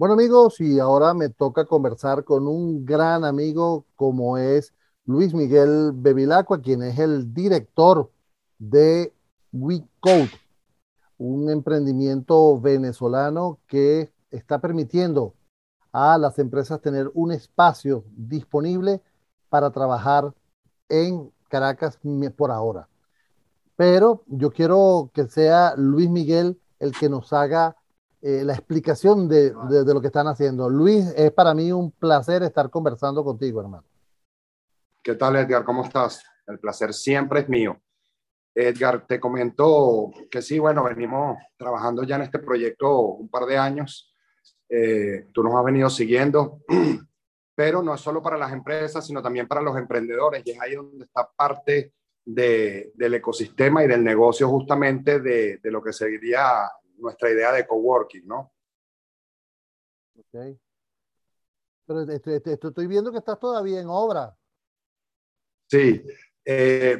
Bueno 0.00 0.14
amigos, 0.14 0.62
y 0.62 0.78
ahora 0.78 1.12
me 1.12 1.28
toca 1.28 1.66
conversar 1.66 2.24
con 2.24 2.48
un 2.48 2.86
gran 2.86 3.22
amigo 3.22 3.84
como 3.96 4.38
es 4.38 4.72
Luis 5.04 5.34
Miguel 5.34 5.92
Bevilacqua, 5.92 6.62
quien 6.62 6.82
es 6.82 6.98
el 6.98 7.34
director 7.34 8.10
de 8.58 9.12
WeCode, 9.52 10.30
un 11.18 11.50
emprendimiento 11.50 12.58
venezolano 12.58 13.58
que 13.66 14.10
está 14.30 14.58
permitiendo 14.58 15.34
a 15.92 16.16
las 16.16 16.38
empresas 16.38 16.80
tener 16.80 17.10
un 17.12 17.32
espacio 17.32 18.02
disponible 18.16 19.02
para 19.50 19.70
trabajar 19.70 20.32
en 20.88 21.30
Caracas 21.50 21.98
por 22.38 22.50
ahora. 22.50 22.88
Pero 23.76 24.22
yo 24.28 24.50
quiero 24.50 25.10
que 25.12 25.28
sea 25.28 25.74
Luis 25.76 26.08
Miguel 26.08 26.58
el 26.78 26.92
que 26.92 27.10
nos 27.10 27.34
haga 27.34 27.76
eh, 28.22 28.44
la 28.44 28.52
explicación 28.52 29.28
de, 29.28 29.54
lo 29.86 30.00
que 30.00 30.08
están 30.08 30.26
haciendo. 30.26 30.68
Luis, 30.68 31.06
es 31.16 31.32
para 31.32 31.54
mí 31.54 31.72
un 31.72 31.90
placer 31.90 32.42
estar 32.42 32.68
conversando 32.68 33.24
contigo, 33.24 33.62
hermano. 33.62 33.84
¿Qué 35.02 35.14
tal, 35.14 35.36
Edgar? 35.36 35.64
¿Cómo 35.64 35.84
estás? 35.84 36.22
El 36.46 36.58
placer 36.58 36.92
siempre 36.92 37.40
es 37.40 37.48
mío. 37.48 37.80
Edgar, 38.54 39.06
te 39.06 39.18
comento 39.18 40.10
que 40.30 40.42
sí, 40.42 40.58
bueno, 40.58 40.84
venimos 40.84 41.38
trabajando 41.56 42.02
ya 42.02 42.16
en 42.16 42.22
este 42.22 42.40
proyecto 42.40 43.00
un 43.00 43.30
par 43.30 43.46
de 43.46 43.56
años. 43.56 44.14
Eh, 44.68 45.28
tú 45.32 45.42
nos 45.42 45.54
has 45.54 45.64
venido 45.64 45.88
siguiendo, 45.88 46.60
pero 47.54 47.82
no 47.82 47.94
es 47.94 48.02
solo 48.02 48.22
para 48.22 48.36
las 48.36 48.52
empresas, 48.52 49.06
sino 49.06 49.22
también 49.22 49.48
para 49.48 49.62
los 49.62 49.78
emprendedores. 49.78 50.42
Y 50.44 50.50
es 50.50 50.60
ahí 50.60 50.74
donde 50.74 51.06
está 51.06 51.26
parte 51.34 51.94
de, 52.22 52.92
del 52.94 53.14
ecosistema 53.14 53.82
y 53.82 53.88
del 53.88 54.04
negocio 54.04 54.46
justamente 54.50 55.20
de, 55.20 55.56
de 55.56 55.70
lo 55.70 55.82
que 55.82 55.94
sería 55.94 56.70
nuestra 57.00 57.30
idea 57.30 57.52
de 57.52 57.66
coworking, 57.66 58.26
¿no? 58.26 58.52
Ok. 60.18 60.58
Pero 61.86 62.02
estoy 62.02 62.86
viendo 62.86 63.10
que 63.10 63.18
estás 63.18 63.38
todavía 63.38 63.80
en 63.80 63.88
obra. 63.88 64.36
Sí. 65.68 66.04
Eh, 66.44 66.98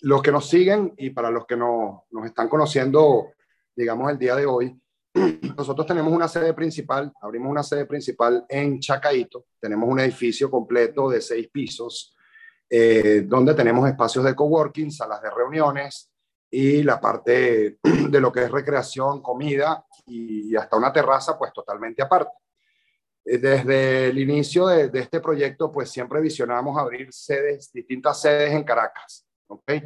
los 0.00 0.22
que 0.22 0.32
nos 0.32 0.48
siguen 0.48 0.94
y 0.96 1.10
para 1.10 1.30
los 1.30 1.46
que 1.46 1.56
no, 1.56 2.06
nos 2.10 2.26
están 2.26 2.48
conociendo, 2.48 3.32
digamos, 3.74 4.10
el 4.10 4.18
día 4.18 4.36
de 4.36 4.46
hoy, 4.46 4.80
nosotros 5.56 5.86
tenemos 5.86 6.12
una 6.12 6.28
sede 6.28 6.54
principal, 6.54 7.12
abrimos 7.20 7.50
una 7.50 7.62
sede 7.62 7.86
principal 7.86 8.44
en 8.48 8.78
Chacaito, 8.78 9.46
tenemos 9.60 9.88
un 9.88 10.00
edificio 10.00 10.50
completo 10.50 11.08
de 11.10 11.20
seis 11.20 11.48
pisos, 11.48 12.14
eh, 12.70 13.22
donde 13.26 13.54
tenemos 13.54 13.88
espacios 13.88 14.24
de 14.24 14.34
coworking, 14.34 14.90
salas 14.90 15.22
de 15.22 15.30
reuniones, 15.30 16.12
y 16.50 16.82
la 16.82 17.00
parte 17.00 17.78
de 17.82 18.20
lo 18.20 18.32
que 18.32 18.44
es 18.44 18.50
recreación, 18.50 19.22
comida 19.22 19.84
y 20.06 20.56
hasta 20.56 20.76
una 20.76 20.92
terraza, 20.92 21.38
pues 21.38 21.52
totalmente 21.52 22.02
aparte. 22.02 22.32
Eh, 23.24 23.38
desde 23.38 24.08
el 24.08 24.18
inicio 24.18 24.66
de, 24.66 24.90
este 24.98 25.20
proyecto, 25.20 25.70
pues 25.70 25.90
siempre 25.90 26.20
visionamos 26.20 26.78
abrir 26.78 27.12
sedes, 27.12 27.70
distintas 27.72 28.20
sedes 28.20 28.52
en 28.52 28.64
Caracas. 28.64 29.26
¿okay? 29.46 29.82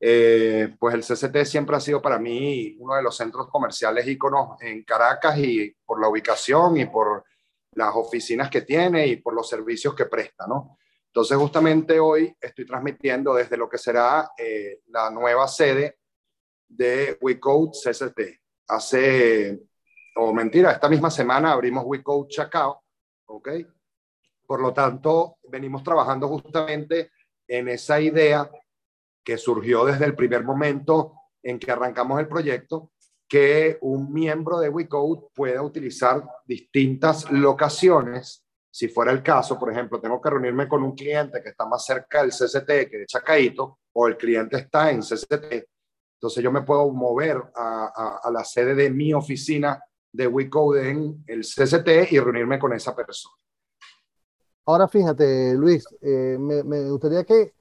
Eh, 0.00 0.76
pues 0.78 0.94
el 0.94 1.02
CCT 1.02 1.44
siempre 1.44 1.76
ha 1.76 1.80
sido 1.80 2.00
para 2.00 2.18
mí 2.18 2.76
uno 2.78 2.94
de 2.94 3.02
los 3.02 3.16
centros 3.16 3.48
comerciales 3.48 4.06
íconos 4.06 4.60
en 4.60 4.84
Caracas 4.84 5.38
y 5.38 5.74
por 5.84 6.00
la 6.00 6.08
ubicación 6.08 6.76
y 6.76 6.86
por 6.86 7.24
las 7.72 7.94
oficinas 7.94 8.50
que 8.50 8.62
tiene 8.62 9.06
y 9.06 9.16
por 9.16 9.34
los 9.34 9.48
servicios 9.48 9.94
que 9.94 10.06
presta, 10.06 10.46
¿no? 10.46 10.78
Entonces, 11.06 11.36
justamente 11.36 12.00
hoy 12.00 12.36
estoy 12.40 12.66
transmitiendo 12.66 13.34
desde 13.34 13.56
lo 13.56 13.68
que 13.68 13.78
será 13.78 14.32
eh, 14.36 14.80
la 14.88 15.10
nueva 15.10 15.46
sede 15.46 15.98
de 16.76 17.18
WeCode 17.20 17.72
CCT. 17.72 18.20
Hace, 18.68 19.60
o 20.16 20.32
mentira, 20.32 20.72
esta 20.72 20.88
misma 20.88 21.10
semana 21.10 21.52
abrimos 21.52 21.84
WeCode 21.86 22.28
Chacao, 22.28 22.82
¿ok? 23.26 23.48
Por 24.46 24.60
lo 24.60 24.72
tanto, 24.72 25.38
venimos 25.48 25.82
trabajando 25.82 26.28
justamente 26.28 27.10
en 27.46 27.68
esa 27.68 28.00
idea 28.00 28.50
que 29.22 29.38
surgió 29.38 29.84
desde 29.84 30.04
el 30.04 30.14
primer 30.14 30.44
momento 30.44 31.14
en 31.42 31.58
que 31.58 31.70
arrancamos 31.70 32.20
el 32.20 32.28
proyecto, 32.28 32.92
que 33.28 33.78
un 33.80 34.12
miembro 34.12 34.58
de 34.58 34.68
WeCode 34.68 35.28
pueda 35.34 35.62
utilizar 35.62 36.22
distintas 36.44 37.30
locaciones. 37.30 38.44
Si 38.70 38.88
fuera 38.88 39.12
el 39.12 39.22
caso, 39.22 39.58
por 39.58 39.70
ejemplo, 39.70 40.00
tengo 40.00 40.20
que 40.20 40.30
reunirme 40.30 40.68
con 40.68 40.82
un 40.82 40.94
cliente 40.94 41.42
que 41.42 41.50
está 41.50 41.64
más 41.66 41.84
cerca 41.84 42.22
del 42.22 42.32
CCT 42.32 42.90
que 42.90 42.98
de 42.98 43.06
Chacaito, 43.06 43.78
o 43.92 44.08
el 44.08 44.16
cliente 44.16 44.56
está 44.58 44.90
en 44.90 45.00
CCT, 45.00 45.68
entonces 46.24 46.42
yo 46.42 46.50
me 46.50 46.62
puedo 46.62 46.90
mover 46.90 47.36
a, 47.54 48.30
la 48.32 48.42
sede 48.44 48.74
de 48.74 48.88
mi 48.88 49.12
oficina 49.12 49.78
de 50.10 50.26
WeCode 50.26 50.88
en 50.88 51.22
el 51.26 51.42
CCT 51.42 52.12
y 52.12 52.18
reunirme 52.18 52.58
con 52.58 52.72
esa 52.72 52.96
persona. 52.96 53.34
Ahora 54.64 54.88
fíjate, 54.88 55.52
Luis, 55.52 55.84
eh, 56.00 56.38
me, 56.40 56.88
gustaría 56.88 57.24
que, 57.24 57.52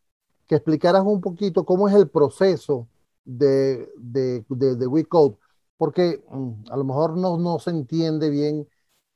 que, 0.47 0.55
explicaras 0.55 1.03
un 1.03 1.19
poquito 1.19 1.65
cómo 1.65 1.89
es 1.89 1.95
el 1.95 2.07
proceso 2.07 2.87
de, 3.25 3.91
de, 3.97 4.45
de, 4.47 4.75
de 4.77 4.87
WeCode, 4.87 5.35
porque 5.75 6.23
mm, 6.29 6.71
a 6.71 6.77
lo 6.77 6.85
mejor 6.85 7.17
no, 7.17 7.37
no 7.37 7.59
se 7.59 7.71
entiende 7.71 8.29
bien 8.29 8.65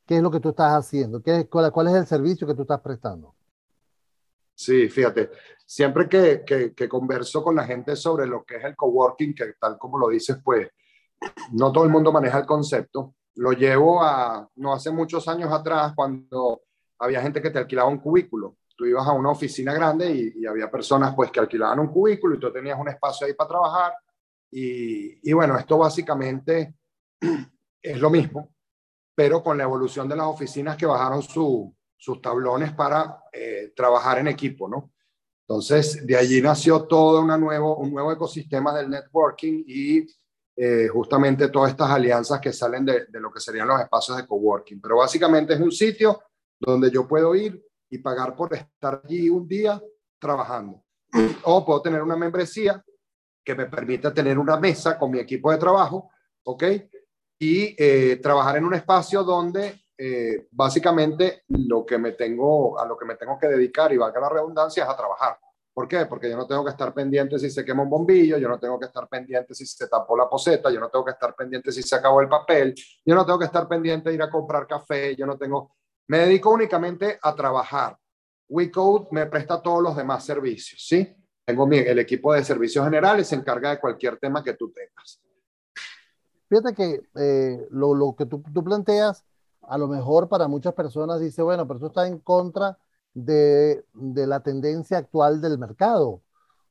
qué 0.05 0.17
es 0.17 0.21
lo 0.21 0.29
que 0.29 0.41
tú 0.41 0.49
estás 0.49 0.73
haciendo, 0.73 1.21
qué, 1.21 1.47
cuál, 1.47 1.71
cuál 1.71 1.87
es 1.87 1.93
el 1.93 2.05
servicio 2.05 2.45
que 2.45 2.53
tú 2.53 2.63
estás 2.63 2.81
prestando. 2.81 3.33
Sí, 4.57 4.89
fíjate, 4.89 5.29
siempre 5.67 6.09
que, 6.09 6.43
que, 6.43 6.89
converso 6.89 7.43
con 7.43 7.55
la 7.55 7.63
gente 7.63 7.95
sobre 7.95 8.25
lo 8.25 8.43
que 8.43 8.55
es 8.55 8.63
el 8.63 8.75
coworking, 8.75 9.35
que 9.35 9.53
tal 9.59 9.77
como 9.77 9.99
lo 9.99 10.09
dices, 10.09 10.37
pues 10.43 10.67
no 11.51 11.71
todo 11.71 11.83
el 11.83 11.91
mundo 11.91 12.11
maneja 12.11 12.39
el 12.39 12.47
concepto. 12.47 13.13
Lo 13.35 13.51
llevo 13.51 14.01
a, 14.01 14.49
no 14.55 14.73
hace 14.73 14.89
muchos 14.89 15.27
años 15.27 15.53
atrás, 15.53 15.93
cuando 15.95 16.63
había 16.97 17.21
gente 17.21 17.39
que 17.39 17.51
te 17.51 17.59
alquilaba 17.59 17.87
un 17.87 17.99
cubículo. 17.99 18.57
Tú 18.75 18.85
ibas 18.85 19.05
a 19.07 19.11
una 19.11 19.29
oficina 19.29 19.73
grande 19.73 20.33
y, 20.35 20.43
había 20.47 20.71
personas 20.71 21.13
pues 21.15 21.29
que 21.29 21.39
alquilaban 21.39 21.79
un 21.79 21.89
cubículo 21.89 22.35
y 22.35 22.39
tú 22.39 22.51
tenías 22.51 22.79
un 22.79 22.89
espacio 22.89 23.27
ahí 23.27 23.33
para 23.35 23.49
trabajar. 23.49 23.93
Y, 24.49 25.29
y 25.29 25.33
bueno, 25.33 25.55
esto 25.55 25.77
básicamente 25.77 26.73
es 27.81 27.99
lo 27.99 28.09
mismo, 28.09 28.55
pero 29.13 29.43
con 29.43 29.55
la 29.55 29.65
evolución 29.65 30.09
de 30.09 30.15
las 30.15 30.25
oficinas 30.25 30.75
que 30.77 30.87
bajaron 30.87 31.21
su, 31.21 31.76
sus 31.97 32.21
tablones 32.21 32.73
para 32.73 33.23
eh, 33.33 33.73
trabajar 33.75 34.19
en 34.19 34.27
equipo, 34.27 34.69
¿no? 34.69 34.91
Entonces, 35.47 36.05
de 36.05 36.15
allí 36.15 36.41
nació 36.41 36.83
todo 36.83 37.21
una 37.21 37.37
nuevo, 37.37 37.77
un 37.77 37.91
nuevo 37.91 38.11
ecosistema 38.11 38.73
del 38.73 38.89
networking 38.89 39.63
y 39.65 40.05
eh, 40.59 40.87
justamente 40.89 41.49
todas 41.49 41.71
estas 41.71 41.89
alianzas 41.89 42.41
que 42.41 42.51
salen 42.51 42.83
de, 42.83 43.05
lo 43.11 43.31
que 43.31 43.39
serían 43.39 43.67
los 43.67 43.79
espacios 43.79 44.17
de 44.17 44.27
coworking. 44.27 44.81
Pero 44.81 44.97
básicamente 44.97 45.53
es 45.53 45.59
un 45.59 45.71
sitio 45.71 46.21
donde 46.59 46.91
yo 46.91 47.07
puedo 47.07 47.33
ir 47.33 47.63
y 47.89 47.99
pagar 47.99 48.35
por 48.35 48.53
estar 48.53 49.01
allí 49.05 49.29
un 49.29 49.47
día 49.47 49.81
trabajando. 50.19 50.83
O 51.43 51.65
puedo 51.65 51.81
tener 51.81 52.01
una 52.01 52.17
membresía 52.17 52.83
que 53.45 53.55
me 53.55 53.67
permita 53.67 54.13
tener 54.13 54.37
una 54.37 54.57
mesa 54.57 54.99
con 54.99 55.11
mi 55.11 55.19
equipo 55.19 55.51
de 55.51 55.57
trabajo, 55.57 56.11
¿ok? 56.43 56.63
Y 57.39 57.75
eh, 57.77 58.17
trabajar 58.17 58.57
en 58.57 58.65
un 58.65 58.73
espacio 58.73 59.23
donde 59.23 59.85
eh, 59.97 60.47
básicamente 60.51 61.43
lo 61.47 61.85
que 61.85 61.97
me 61.97 62.11
tengo, 62.11 62.79
a 62.79 62.85
lo 62.85 62.95
que 62.97 63.05
me 63.05 63.15
tengo 63.15 63.37
que 63.39 63.47
dedicar, 63.47 63.91
y 63.91 63.97
valga 63.97 64.19
la 64.19 64.29
redundancia, 64.29 64.83
es 64.83 64.89
a 64.89 64.95
trabajar. 64.95 65.39
¿Por 65.73 65.87
qué? 65.87 66.05
Porque 66.05 66.29
yo 66.29 66.35
no 66.35 66.47
tengo 66.47 66.63
que 66.63 66.71
estar 66.71 66.93
pendiente 66.93 67.37
si 67.37 67.49
se 67.49 67.63
quema 67.63 67.83
un 67.83 67.89
bombillo, 67.89 68.37
yo 68.37 68.47
no 68.47 68.59
tengo 68.59 68.79
que 68.79 68.87
estar 68.87 69.07
pendiente 69.07 69.53
si 69.53 69.65
se 69.65 69.87
tapó 69.87 70.17
la 70.17 70.27
poseta, 70.27 70.71
yo 70.71 70.79
no 70.79 70.89
tengo 70.89 71.05
que 71.05 71.11
estar 71.11 71.35
pendiente 71.35 71.71
si 71.71 71.83
se 71.83 71.95
acabó 71.95 72.21
el 72.21 72.27
papel, 72.27 72.73
yo 73.05 73.13
no 73.15 73.25
tengo 73.25 73.39
que 73.39 73.45
estar 73.45 73.67
pendiente 73.67 74.09
de 74.09 74.15
ir 74.15 74.21
a 74.21 74.29
comprar 74.29 74.65
café, 74.65 75.15
yo 75.15 75.25
no 75.25 75.37
tengo... 75.37 75.75
Me 76.07 76.19
dedico 76.19 76.49
únicamente 76.49 77.19
a 77.21 77.35
trabajar. 77.35 77.97
WeCode 78.49 79.09
me 79.11 79.25
presta 79.27 79.61
todos 79.61 79.83
los 79.83 79.95
demás 79.95 80.25
servicios, 80.25 80.83
¿sí? 80.87 81.15
Tengo 81.45 81.67
mi, 81.67 81.77
el 81.77 81.99
equipo 81.99 82.33
de 82.33 82.43
servicios 82.43 82.83
generales, 82.83 83.27
se 83.27 83.35
encarga 83.35 83.71
de 83.71 83.79
cualquier 83.79 84.17
tema 84.17 84.43
que 84.43 84.53
tú 84.53 84.71
tengas. 84.71 85.21
Fíjate 86.49 86.73
que 86.73 87.01
eh, 87.19 87.67
lo, 87.71 88.15
que 88.17 88.25
tú 88.25 88.63
planteas 88.63 89.23
a 89.67 89.77
lo 89.77 89.87
mejor 89.87 90.29
para 90.29 90.47
muchas 90.47 90.73
personas 90.73 91.19
dice, 91.19 91.41
bueno, 91.41 91.67
pero 91.67 91.77
eso 91.77 91.87
está 91.87 92.07
en 92.07 92.19
contra 92.19 92.77
de, 93.13 93.85
la 93.93 94.39
tendencia 94.41 94.97
actual 94.97 95.41
del 95.41 95.57
mercado. 95.57 96.21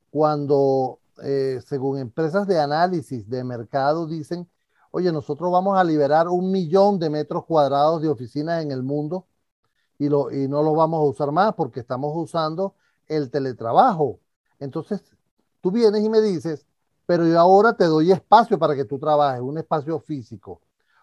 Cuando, 0.09 0.99
eh, 1.23 1.59
según 1.65 1.99
empresas 1.99 2.47
de 2.47 2.59
análisis 2.59 3.29
de 3.29 3.43
mercado, 3.43 4.07
dicen, 4.07 4.49
oye, 4.91 5.11
nosotros 5.11 5.51
vamos 5.51 5.77
a 5.77 5.83
liberar 5.83 6.27
un 6.27 6.51
millón 6.51 6.99
de 6.99 7.09
metros 7.09 7.45
cuadrados 7.45 8.01
de 8.01 8.09
oficinas 8.09 8.63
en 8.63 8.71
el 8.71 8.83
mundo 8.83 9.27
y, 9.99 10.09
lo, 10.09 10.31
y 10.31 10.47
no 10.47 10.63
lo 10.63 10.73
vamos 10.73 10.99
a 10.99 11.09
usar 11.09 11.31
más 11.31 11.53
porque 11.53 11.81
estamos 11.81 12.11
usando 12.15 12.75
el 13.07 13.29
teletrabajo. 13.29 14.19
Entonces, 14.59 15.03
tú 15.61 15.71
vienes 15.71 16.03
y 16.03 16.09
me 16.09 16.21
dices, 16.21 16.65
pero 17.05 17.27
yo 17.27 17.39
ahora 17.39 17.73
te 17.73 17.85
doy 17.85 18.11
espacio 18.11 18.57
para 18.57 18.75
que 18.75 18.85
tú 18.85 18.97
trabajes, 18.99 19.41
un 19.41 19.57
espacio 19.57 19.99
físico. 19.99 20.61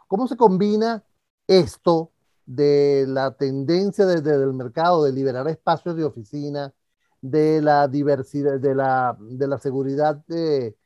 ¿Cómo 0.08 0.26
se 0.28 0.36
combina 0.36 1.04
esto 1.46 2.12
de 2.46 3.04
la 3.08 3.36
tendencia 3.36 4.06
desde 4.06 4.34
el 4.34 4.52
mercado 4.52 5.04
de 5.04 5.12
liberar 5.12 5.48
espacios 5.48 5.96
de 5.96 6.04
oficina, 6.04 6.74
de 7.20 7.62
la 7.62 7.88
diversidad, 7.88 8.60
de 8.60 8.74
la, 8.74 9.16
de 9.18 9.48
la 9.48 9.58
seguridad, 9.58 10.16
de 10.26 10.76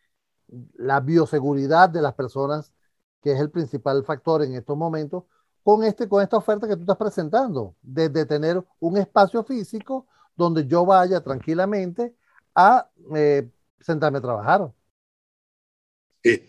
la 0.76 1.00
bioseguridad 1.00 1.90
de 1.90 2.02
las 2.02 2.14
personas, 2.14 2.72
que 3.22 3.32
es 3.32 3.40
el 3.40 3.50
principal 3.50 4.04
factor 4.04 4.42
en 4.42 4.54
estos 4.54 4.76
momentos, 4.76 5.24
con, 5.62 5.84
este, 5.84 6.08
con 6.08 6.22
esta 6.22 6.36
oferta 6.36 6.68
que 6.68 6.76
tú 6.76 6.82
estás 6.82 6.96
presentando, 6.96 7.74
de, 7.82 8.08
tener 8.24 8.64
un 8.78 8.96
espacio 8.96 9.42
físico 9.44 10.06
donde 10.36 10.66
yo 10.66 10.86
vaya 10.86 11.20
tranquilamente 11.20 12.14
a 12.54 12.88
eh, 13.14 13.50
sentarme 13.80 14.18
a 14.18 14.22
trabajar. 14.22 14.72
Sí, 16.22 16.48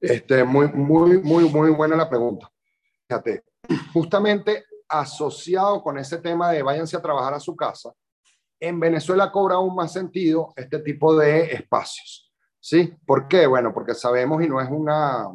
este, 0.00 0.44
muy, 0.44 0.68
muy, 0.72 1.18
muy, 1.22 1.48
muy 1.48 1.70
buena 1.70 1.96
la 1.96 2.10
pregunta. 2.10 2.50
Fíjate, 3.08 3.44
justamente 3.92 4.64
asociado 4.88 5.82
con 5.82 5.98
ese 5.98 6.18
tema 6.18 6.50
de 6.50 6.62
váyanse 6.62 6.96
a 6.96 7.02
trabajar 7.02 7.34
a 7.34 7.40
su 7.40 7.54
casa, 7.54 7.92
en 8.60 8.80
Venezuela 8.80 9.30
cobra 9.30 9.56
aún 9.56 9.74
más 9.74 9.92
sentido 9.92 10.52
este 10.56 10.78
tipo 10.80 11.16
de 11.16 11.52
espacios. 11.52 12.32
¿Sí? 12.60 12.92
¿Por 13.06 13.28
qué? 13.28 13.46
Bueno, 13.46 13.72
porque 13.72 13.94
sabemos 13.94 14.42
y 14.42 14.48
no 14.48 14.60
es, 14.60 14.68
una, 14.68 15.28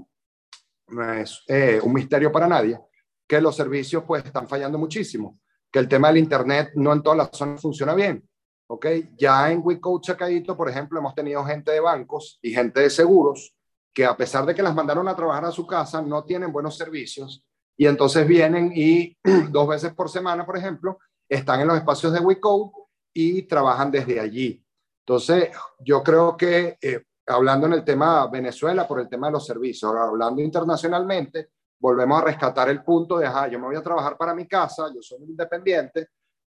no 0.87 1.13
es 1.13 1.41
eh, 1.47 1.79
un 1.81 1.93
misterio 1.93 2.31
para 2.31 2.47
nadie 2.47 2.79
que 3.27 3.39
los 3.39 3.55
servicios 3.55 4.03
pues 4.05 4.25
están 4.25 4.47
fallando 4.47 4.77
muchísimo, 4.77 5.39
que 5.71 5.79
el 5.79 5.87
tema 5.87 6.09
del 6.09 6.17
Internet 6.17 6.71
no 6.75 6.91
en 6.91 7.01
todas 7.01 7.17
las 7.17 7.29
zonas 7.31 7.61
funciona 7.61 7.95
bien. 7.95 8.27
¿ok? 8.67 8.85
Ya 9.17 9.51
en 9.51 9.61
WeCode 9.63 10.01
Chacadito, 10.01 10.57
por 10.57 10.69
ejemplo, 10.69 10.99
hemos 10.99 11.15
tenido 11.15 11.43
gente 11.45 11.71
de 11.71 11.79
bancos 11.79 12.39
y 12.41 12.51
gente 12.51 12.81
de 12.81 12.89
seguros 12.89 13.55
que 13.93 14.05
a 14.05 14.17
pesar 14.17 14.45
de 14.45 14.55
que 14.55 14.63
las 14.63 14.73
mandaron 14.73 15.07
a 15.07 15.15
trabajar 15.15 15.45
a 15.45 15.51
su 15.51 15.67
casa, 15.67 16.01
no 16.01 16.23
tienen 16.23 16.51
buenos 16.51 16.77
servicios 16.77 17.45
y 17.75 17.87
entonces 17.87 18.27
vienen 18.27 18.71
y 18.75 19.17
dos 19.49 19.67
veces 19.67 19.93
por 19.93 20.09
semana, 20.09 20.45
por 20.45 20.57
ejemplo, 20.57 20.99
están 21.27 21.61
en 21.61 21.67
los 21.67 21.77
espacios 21.77 22.13
de 22.13 22.19
WeCode 22.19 22.71
y 23.13 23.43
trabajan 23.43 23.91
desde 23.91 24.19
allí. 24.19 24.63
Entonces, 25.05 25.49
yo 25.79 26.03
creo 26.03 26.37
que 26.37 26.77
eh, 26.81 27.03
hablando 27.27 27.67
en 27.67 27.73
el 27.73 27.83
tema 27.83 28.27
Venezuela, 28.27 28.87
por 28.87 28.99
el 28.99 29.09
tema 29.09 29.27
de 29.27 29.33
los 29.33 29.45
servicios, 29.45 29.93
hablando 29.95 30.41
internacionalmente, 30.41 31.49
volvemos 31.79 32.21
a 32.21 32.25
rescatar 32.25 32.69
el 32.69 32.83
punto 32.83 33.17
de, 33.17 33.27
ajá, 33.27 33.47
yo 33.47 33.59
me 33.59 33.65
voy 33.65 33.75
a 33.75 33.83
trabajar 33.83 34.17
para 34.17 34.33
mi 34.33 34.47
casa, 34.47 34.85
yo 34.93 35.01
soy 35.01 35.23
independiente, 35.23 36.09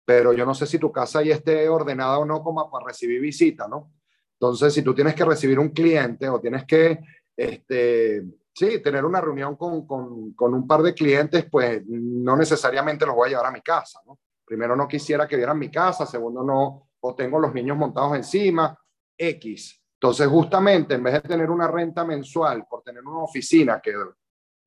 pero 0.04 0.32
yo 0.32 0.46
no 0.46 0.54
sé 0.54 0.66
si 0.66 0.78
tu 0.78 0.90
casa 0.90 1.22
ya 1.22 1.34
esté 1.34 1.68
ordenada 1.68 2.18
o 2.18 2.24
no 2.24 2.42
como 2.42 2.70
para 2.70 2.86
recibir 2.86 3.20
visita, 3.20 3.68
¿no? 3.68 3.92
Entonces, 4.40 4.72
si 4.72 4.82
tú 4.82 4.94
tienes 4.94 5.14
que 5.14 5.24
recibir 5.24 5.58
un 5.58 5.70
cliente 5.70 6.28
o 6.28 6.40
tienes 6.40 6.64
que 6.64 7.00
este, 7.36 8.24
sí, 8.58 8.82
tener 8.82 9.04
una 9.04 9.20
reunión 9.20 9.54
con, 9.54 9.86
con, 9.86 10.54
un 10.54 10.66
par 10.66 10.82
de 10.82 10.92
clientes, 10.92 11.46
pues 11.48 11.82
no 11.86 12.36
necesariamente 12.36 13.06
los 13.06 13.14
voy 13.14 13.28
a 13.28 13.30
llevar 13.30 13.46
a 13.46 13.52
mi 13.52 13.60
casa. 13.60 14.00
Primero 14.44 14.74
no 14.74 14.88
quisiera 14.88 15.28
que 15.28 15.36
vieran 15.36 15.58
mi 15.58 15.70
casa, 15.70 16.04
segundo 16.06 16.42
no, 16.42 16.88
o 17.00 17.14
tengo 17.14 17.38
los 17.38 17.54
niños 17.54 17.76
montados 17.76 18.16
encima, 18.16 18.76
X. 19.16 19.80
Entonces, 19.94 20.26
justamente, 20.26 20.94
en 20.94 21.02
vez 21.04 21.14
de 21.14 21.20
tener 21.20 21.50
una 21.50 21.68
renta 21.68 22.04
mensual 22.04 22.66
por 22.68 22.82
tener 22.82 23.02
una 23.02 23.22
oficina 23.22 23.80
que 23.80 23.92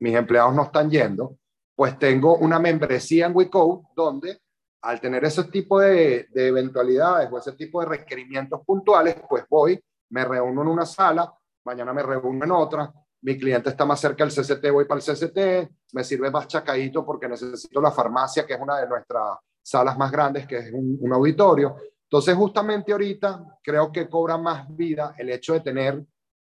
mis 0.00 0.14
empleados 0.14 0.54
no 0.54 0.62
están 0.64 0.90
yendo, 0.90 1.36
pues 1.74 1.98
tengo 1.98 2.36
una 2.36 2.58
membresía 2.58 3.26
en 3.26 3.36
WeCode 3.36 3.88
donde 3.94 4.40
al 4.82 5.00
tener 5.00 5.24
ese 5.24 5.44
tipo 5.44 5.80
de, 5.80 6.28
de 6.30 6.48
eventualidades 6.48 7.30
o 7.30 7.38
ese 7.38 7.52
tipo 7.52 7.80
de 7.80 7.86
requerimientos 7.86 8.62
puntuales, 8.64 9.16
pues 9.28 9.44
voy, 9.48 9.78
me 10.10 10.24
reúno 10.24 10.62
en 10.62 10.68
una 10.68 10.86
sala, 10.86 11.32
mañana 11.64 11.92
me 11.92 12.02
reúno 12.02 12.44
en 12.44 12.50
otra, 12.50 12.92
mi 13.22 13.38
cliente 13.38 13.70
está 13.70 13.84
más 13.84 14.00
cerca 14.00 14.24
del 14.24 14.34
CCT, 14.34 14.70
voy 14.70 14.84
para 14.84 15.00
el 15.00 15.06
CCT, 15.06 15.70
me 15.92 16.04
sirve 16.04 16.30
más 16.30 16.48
chacadito 16.48 17.04
porque 17.06 17.28
necesito 17.28 17.80
la 17.80 17.92
farmacia, 17.92 18.44
que 18.44 18.54
es 18.54 18.60
una 18.60 18.80
de 18.80 18.88
nuestras 18.88 19.38
salas 19.62 19.96
más 19.96 20.10
grandes, 20.10 20.46
que 20.46 20.58
es 20.58 20.72
un, 20.72 21.12
auditorio. 21.12 21.76
Entonces, 22.02 22.34
justamente 22.34 22.90
ahorita 22.90 23.58
creo 23.62 23.92
que 23.92 24.08
cobra 24.08 24.36
más 24.36 24.66
vida 24.74 25.14
el 25.16 25.30
hecho 25.30 25.52
de 25.52 25.60
tener 25.60 26.04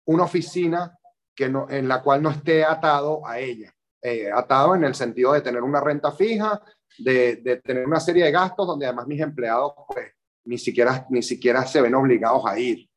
una 0.06 0.24
oficina 0.24 0.98
que 1.34 1.48
no, 1.50 1.68
en 1.68 1.86
la 1.86 2.02
cual 2.02 2.22
no 2.22 2.30
esté 2.30 2.64
atado 2.64 3.26
a 3.26 3.38
ella. 3.38 3.70
Eh, 4.00 4.30
atado 4.32 4.74
en 4.74 4.84
el 4.84 4.94
sentido 4.94 5.32
de 5.32 5.42
tener 5.42 5.62
una 5.62 5.80
renta 5.80 6.12
fija, 6.12 6.62
de, 6.98 7.36
de, 7.36 7.56
tener 7.58 7.86
una 7.86 8.00
serie 8.00 8.24
de 8.24 8.30
gastos 8.30 8.66
donde 8.66 8.86
además 8.86 9.06
mis 9.06 9.20
empleados 9.20 9.72
pues 9.88 10.12
ni 10.44 10.58
siquiera, 10.58 11.06
ni 11.10 11.22
siquiera 11.22 11.66
se 11.66 11.80
ven 11.80 11.94
obligados 11.94 12.44
a 12.46 12.58
ir. 12.58 12.88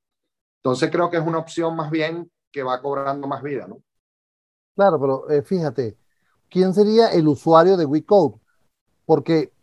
Entonces 0.62 0.90
creo 0.92 1.10
que 1.10 1.18
es 1.18 1.24
una 1.24 1.40
opción 1.40 1.76
más 1.76 1.90
bien 1.90 2.30
que 2.58 2.64
va 2.64 2.82
cobrando 2.82 3.28
más 3.28 3.44
vida, 3.44 3.68
¿no? 3.68 3.84
Claro, 4.76 5.00
pero 5.00 5.30
eh, 5.30 5.44
fíjate, 5.44 5.96
¿quién 6.50 6.74
sería 6.74 7.10
el 7.10 7.28
usuario 7.28 7.78
de 7.78 7.86
WeCode? 7.86 8.40
Porque 9.06 9.54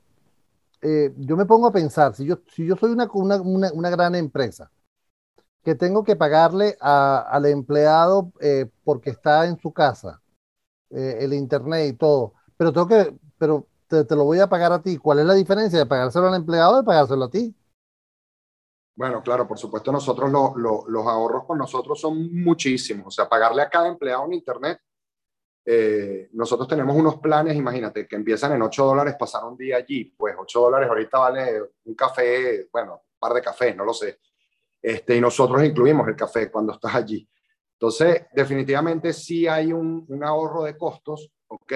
eh, 0.80 1.12
yo 1.16 1.36
me 1.36 1.44
pongo 1.44 1.66
a 1.66 1.72
pensar, 1.72 2.14
si 2.14 2.24
yo, 2.24 2.38
si 2.46 2.64
yo 2.64 2.76
soy 2.76 2.92
una, 2.92 3.08
una, 3.10 3.90
gran 3.90 4.14
empresa, 4.14 4.70
que 5.64 5.74
tengo 5.74 6.04
que 6.04 6.14
pagarle 6.14 6.76
al 6.78 7.46
empleado 7.46 8.30
eh, 8.40 8.70
porque 8.84 9.10
está 9.10 9.46
en 9.46 9.58
su 9.58 9.72
casa, 9.72 10.22
el 10.90 11.32
internet 11.32 11.94
y 11.94 11.96
todo, 11.96 12.34
pero 12.56 12.72
tengo 12.72 12.86
que, 12.86 13.12
pero 13.38 13.66
te, 13.88 14.14
lo 14.14 14.22
voy 14.22 14.38
a 14.38 14.48
pagar 14.48 14.72
a 14.72 14.82
ti. 14.82 14.98
¿Cuál 14.98 15.18
es 15.18 15.26
la 15.26 15.34
diferencia 15.34 15.80
de 15.80 15.86
pagárselo 15.86 16.28
al 16.28 16.36
empleado 16.36 16.74
y 16.74 16.76
de 16.82 16.84
pagárselo 16.84 17.24
a 17.24 17.30
ti? 17.30 17.56
Bueno, 18.96 19.22
claro, 19.22 19.46
por 19.46 19.58
supuesto, 19.58 19.90
nosotros 19.90 20.30
los 20.30 21.06
ahorros 21.06 21.44
con 21.44 21.58
nosotros 21.58 22.00
son 22.00 22.32
muchísimos. 22.32 23.06
O 23.08 23.10
sea, 23.10 23.28
pagarle 23.28 23.62
a 23.62 23.68
cada 23.68 23.88
empleado 23.88 24.24
en 24.26 24.34
Internet, 24.34 24.80
eh, 25.66 26.28
nosotros 26.32 26.68
tenemos 26.68 26.94
unos 26.94 27.18
planes, 27.18 27.56
imagínate, 27.56 28.06
que 28.06 28.16
empiezan 28.16 28.52
en 28.52 28.62
8 28.62 28.84
dólares 28.84 29.16
pasar 29.18 29.44
un 29.44 29.56
día 29.56 29.78
allí. 29.78 30.04
Pues 30.16 30.36
8 30.38 30.60
dólares 30.60 30.88
ahorita 30.88 31.18
vale 31.18 31.62
un 31.84 31.94
café, 31.94 32.68
bueno, 32.72 32.94
un 32.94 33.18
par 33.18 33.32
de 33.32 33.42
cafés, 33.42 33.74
no 33.74 33.84
lo 33.84 33.92
sé. 33.92 34.20
Este, 34.80 35.16
y 35.16 35.20
nosotros 35.20 35.64
incluimos 35.64 36.06
el 36.06 36.14
café 36.14 36.50
cuando 36.50 36.74
estás 36.74 36.94
allí. 36.94 37.28
Entonces, 37.72 38.26
definitivamente 38.32 39.12
sí 39.12 39.48
hay 39.48 39.72
un, 39.72 40.04
un 40.08 40.22
ahorro 40.22 40.62
de 40.62 40.78
costos, 40.78 41.32
¿ok? 41.48 41.72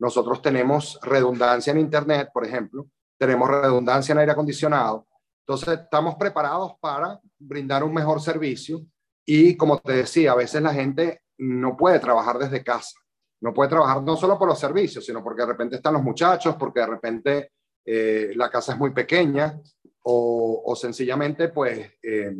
Nosotros 0.00 0.42
tenemos 0.42 0.98
redundancia 1.02 1.70
en 1.70 1.78
Internet, 1.78 2.30
por 2.32 2.44
ejemplo, 2.44 2.86
tenemos 3.16 3.48
redundancia 3.48 4.12
en 4.12 4.18
aire 4.18 4.32
acondicionado, 4.32 5.07
entonces, 5.48 5.80
estamos 5.82 6.16
preparados 6.16 6.74
para 6.78 7.18
brindar 7.38 7.82
un 7.82 7.94
mejor 7.94 8.20
servicio 8.20 8.82
y, 9.24 9.56
como 9.56 9.78
te 9.78 9.92
decía, 9.92 10.32
a 10.32 10.34
veces 10.34 10.60
la 10.60 10.74
gente 10.74 11.22
no 11.38 11.74
puede 11.74 11.98
trabajar 12.00 12.38
desde 12.38 12.62
casa. 12.62 12.98
No 13.40 13.54
puede 13.54 13.70
trabajar 13.70 14.02
no 14.02 14.14
solo 14.14 14.38
por 14.38 14.46
los 14.46 14.58
servicios, 14.58 15.06
sino 15.06 15.24
porque 15.24 15.40
de 15.40 15.48
repente 15.48 15.76
están 15.76 15.94
los 15.94 16.02
muchachos, 16.02 16.54
porque 16.56 16.80
de 16.80 16.86
repente 16.86 17.52
eh, 17.82 18.32
la 18.34 18.50
casa 18.50 18.72
es 18.72 18.78
muy 18.78 18.90
pequeña 18.90 19.58
o, 20.02 20.76
sencillamente 20.76 21.48
pues 21.48 21.92
eh, 22.02 22.36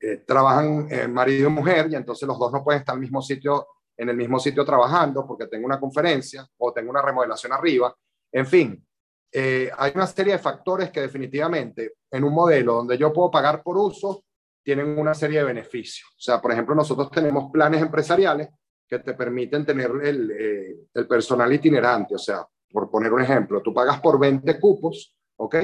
eh, 0.00 0.16
trabajan 0.26 0.88
marido 1.12 1.48
y 1.48 1.52
mujer 1.52 1.88
y 1.90 1.94
entonces 1.94 2.26
los 2.26 2.38
dos 2.40 2.52
no 2.52 2.64
pueden 2.64 2.80
estar 2.80 2.94
en 2.94 2.98
el 2.98 3.02
mismo 3.02 3.22
sitio 3.22 3.68
en 3.96 4.08
el 4.08 4.16
mismo 4.16 4.38
sitio 4.38 4.64
trabajando 4.64 5.26
porque 5.26 5.46
tengo 5.46 5.64
una 5.64 5.80
conferencia 5.80 6.46
o 6.58 6.72
tengo 6.72 6.90
una 6.90 7.02
remodelación 7.02 7.52
arriba. 7.52 7.94
En 8.30 8.46
fin, 8.46 8.85
eh, 9.32 9.70
hay 9.76 9.92
una 9.94 10.06
serie 10.06 10.34
de 10.34 10.38
factores 10.38 10.90
que 10.90 11.00
definitivamente 11.00 11.94
en 12.10 12.24
un 12.24 12.32
modelo 12.32 12.74
donde 12.74 12.96
yo 12.96 13.12
puedo 13.12 13.30
pagar 13.30 13.62
por 13.62 13.76
uso, 13.76 14.24
tienen 14.62 14.98
una 14.98 15.14
serie 15.14 15.38
de 15.38 15.44
beneficios. 15.44 16.08
O 16.10 16.20
sea, 16.20 16.40
por 16.40 16.52
ejemplo, 16.52 16.74
nosotros 16.74 17.10
tenemos 17.10 17.50
planes 17.52 17.80
empresariales 17.82 18.48
que 18.88 18.98
te 18.98 19.14
permiten 19.14 19.64
tener 19.64 19.90
el, 20.02 20.30
eh, 20.30 21.04
personal 21.04 21.52
itinerante. 21.52 22.14
O 22.14 22.18
sea, 22.18 22.46
por 22.70 22.90
poner 22.90 23.12
un 23.12 23.22
ejemplo, 23.22 23.62
tú 23.62 23.72
pagas 23.72 24.00
por 24.00 24.18
20 24.18 24.58
cupos, 24.58 25.14
¿ok? 25.36 25.56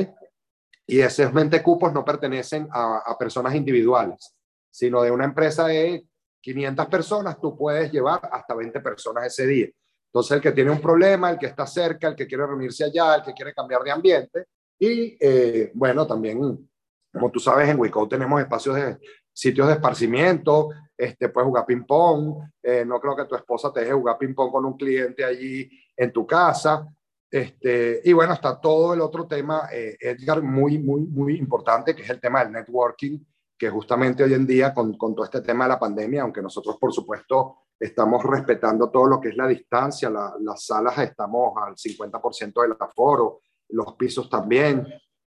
Y 0.87 1.01
esos 1.01 1.33
20 1.33 1.63
cupos 1.63 1.93
no 1.93 2.05
pertenecen 2.05 2.69
a, 2.71 2.99
a 2.99 3.19
personas 3.19 3.55
individuales, 3.55 4.37
sino 4.71 5.03
de 5.03 5.11
una 5.11 5.25
empresa 5.25 5.67
de 5.67 6.07
500 6.41 6.87
personas, 6.87 7.41
tú 7.41 7.57
puedes 7.57 7.91
llevar 7.91 8.29
hasta 8.31 8.55
20 8.55 8.81
personas 8.81 9.27
ese 9.27 9.47
día. 9.47 9.69
Entonces, 10.13 10.33
el 10.33 10.43
que 10.43 10.53
tiene 10.53 10.71
un 10.71 10.81
problema, 10.81 11.31
el 11.31 11.39
que 11.39 11.47
está 11.47 11.67
cerca, 11.67 12.07
el 12.09 12.15
que 12.15 12.27
quiere 12.27 12.47
reunirse 12.47 12.85
allá, 12.85 13.15
el 13.15 13.23
que 13.23 13.33
quiere 13.33 13.55
cambiar 13.55 13.83
de 13.83 13.91
ambiente. 13.93 14.47
Y 14.79 15.17
eh, 15.19 15.71
bueno, 15.73 16.07
también, 16.07 16.69
como 17.11 17.31
tú 17.31 17.41
sabes, 17.41 17.67
en 17.71 17.81
Wicode 17.81 18.11
tenemos 18.11 18.39
espacios 18.39 18.77
de 18.77 18.99
sitios 19.33 19.69
de 19.69 19.73
esparcimiento, 19.73 20.69
este, 20.99 21.31
puedes 21.31 21.49
jugar 21.49 21.65
ping-pong. 21.65 22.43
Eh, 22.63 22.85
no 22.85 23.01
creo 23.01 23.17
que 23.17 23.25
tu 23.25 23.37
esposa 23.37 23.73
te 23.73 23.81
deje 23.81 23.95
jugar 23.95 24.19
ping-pong 24.19 24.53
con 24.53 24.67
un 24.67 24.77
cliente 24.77 25.25
allí 25.25 25.71
en 25.97 26.13
tu 26.13 26.27
casa. 26.27 26.87
Este, 27.31 28.03
y 28.05 28.13
bueno, 28.13 28.35
está 28.35 28.61
todo 28.61 28.93
el 28.93 29.01
otro 29.01 29.27
tema, 29.27 29.71
eh, 29.73 29.97
Edgar, 29.99 30.43
muy, 30.43 30.79
muy, 30.79 31.01
muy 31.07 31.39
importante, 31.39 31.97
que 31.97 32.03
es 32.03 32.11
el 32.11 32.21
tema 32.21 32.45
del 32.45 32.53
networking, 32.53 33.19
que 33.57 33.71
justamente 33.71 34.23
hoy 34.23 34.35
en 34.35 34.47
día, 34.47 34.75
con, 34.75 34.99
con 34.99 35.15
todo 35.15 35.25
este 35.25 35.41
tema 35.41 35.65
de 35.65 35.71
la 35.71 35.79
pandemia, 35.79 36.21
aunque 36.21 36.43
nosotros, 36.43 36.77
por 36.79 36.93
supuesto, 36.93 37.61
estamos 37.83 38.23
respetando 38.23 38.91
todo 38.91 39.07
lo 39.07 39.21
que 39.21 39.31
es 39.31 39.37
la 39.37 39.49
distancia, 39.49 40.09
las 40.09 40.65
salas 40.65 40.97
estamos 40.99 41.53
al 41.57 41.75
50% 41.75 42.63
del 42.63 42.77
aforo, 42.79 43.41
los 43.71 43.95
pisos 43.95 44.31
también, 44.31 44.87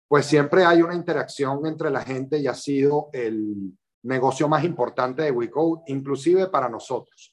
pues 0.08 0.26
siempre 0.26 0.64
hay 0.64 0.82
una 0.82 0.94
interacción 0.94 1.64
entre 1.66 1.90
la 1.90 2.00
gente 2.00 2.38
y 2.38 2.48
ha 2.48 2.54
sido 2.54 3.08
el 3.12 3.72
negocio 4.02 4.48
más 4.48 4.64
importante 4.64 5.22
de 5.22 5.30
WeCode, 5.30 5.82
inclusive 5.86 6.48
para 6.48 6.68
nosotros. 6.68 7.32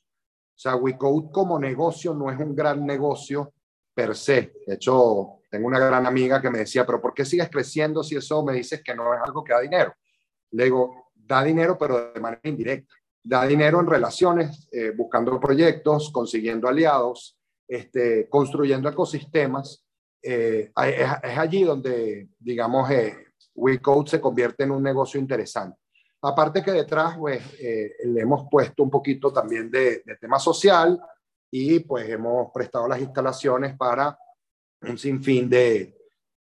O 0.55 0.59
sea, 0.59 0.75
WeCode 0.75 1.31
como 1.31 1.57
negocio 1.57 2.13
no 2.13 2.29
es 2.29 2.39
un 2.39 2.55
gran 2.55 2.85
negocio 2.85 3.53
per 3.95 4.15
se. 4.15 4.53
De 4.67 4.75
hecho, 4.75 5.39
tengo 5.49 5.67
una 5.67 5.79
gran 5.79 6.05
amiga 6.05 6.39
que 6.39 6.51
me 6.51 6.59
decía, 6.59 6.85
pero 6.85 7.01
¿por 7.01 7.15
qué 7.15 7.25
sigues 7.25 7.49
creciendo 7.49 8.03
si 8.03 8.15
eso 8.15 8.43
me 8.43 8.53
dices 8.53 8.83
que 8.83 8.93
no 8.93 9.11
es 9.15 9.19
algo 9.23 9.43
que 9.43 9.53
da 9.53 9.61
dinero? 9.61 9.93
Le 10.51 10.65
digo, 10.65 11.09
da 11.15 11.43
dinero, 11.43 11.75
pero 11.75 12.11
de 12.13 12.19
manera 12.19 12.41
indirecta 12.43 12.93
da 13.27 13.45
dinero 13.45 13.79
en 13.79 13.87
relaciones, 13.87 14.67
eh, 14.71 14.91
buscando 14.95 15.39
proyectos, 15.39 16.11
consiguiendo 16.11 16.67
aliados, 16.67 17.37
este, 17.67 18.29
construyendo 18.29 18.89
ecosistemas. 18.89 19.83
Eh, 20.21 20.71
es, 20.75 21.37
allí 21.37 21.63
donde, 21.63 22.29
digamos, 22.39 22.89
eh, 22.89 23.27
WeCode 23.53 24.09
se 24.09 24.21
convierte 24.21 24.63
en 24.63 24.71
un 24.71 24.83
negocio 24.83 25.19
interesante. 25.19 25.77
Aparte 26.21 26.63
que 26.63 26.71
detrás, 26.71 27.17
pues, 27.17 27.41
eh, 27.59 27.91
le 28.05 28.21
hemos 28.21 28.47
puesto 28.49 28.83
un 28.83 28.89
poquito 28.89 29.31
también 29.31 29.69
de, 29.69 30.03
tema 30.19 30.39
social 30.39 30.99
y 31.51 31.79
pues 31.79 32.09
hemos 32.09 32.51
prestado 32.53 32.87
las 32.87 32.99
instalaciones 32.99 33.77
para 33.77 34.17
un 34.81 34.97
sinfín 34.97 35.49
de, 35.49 35.95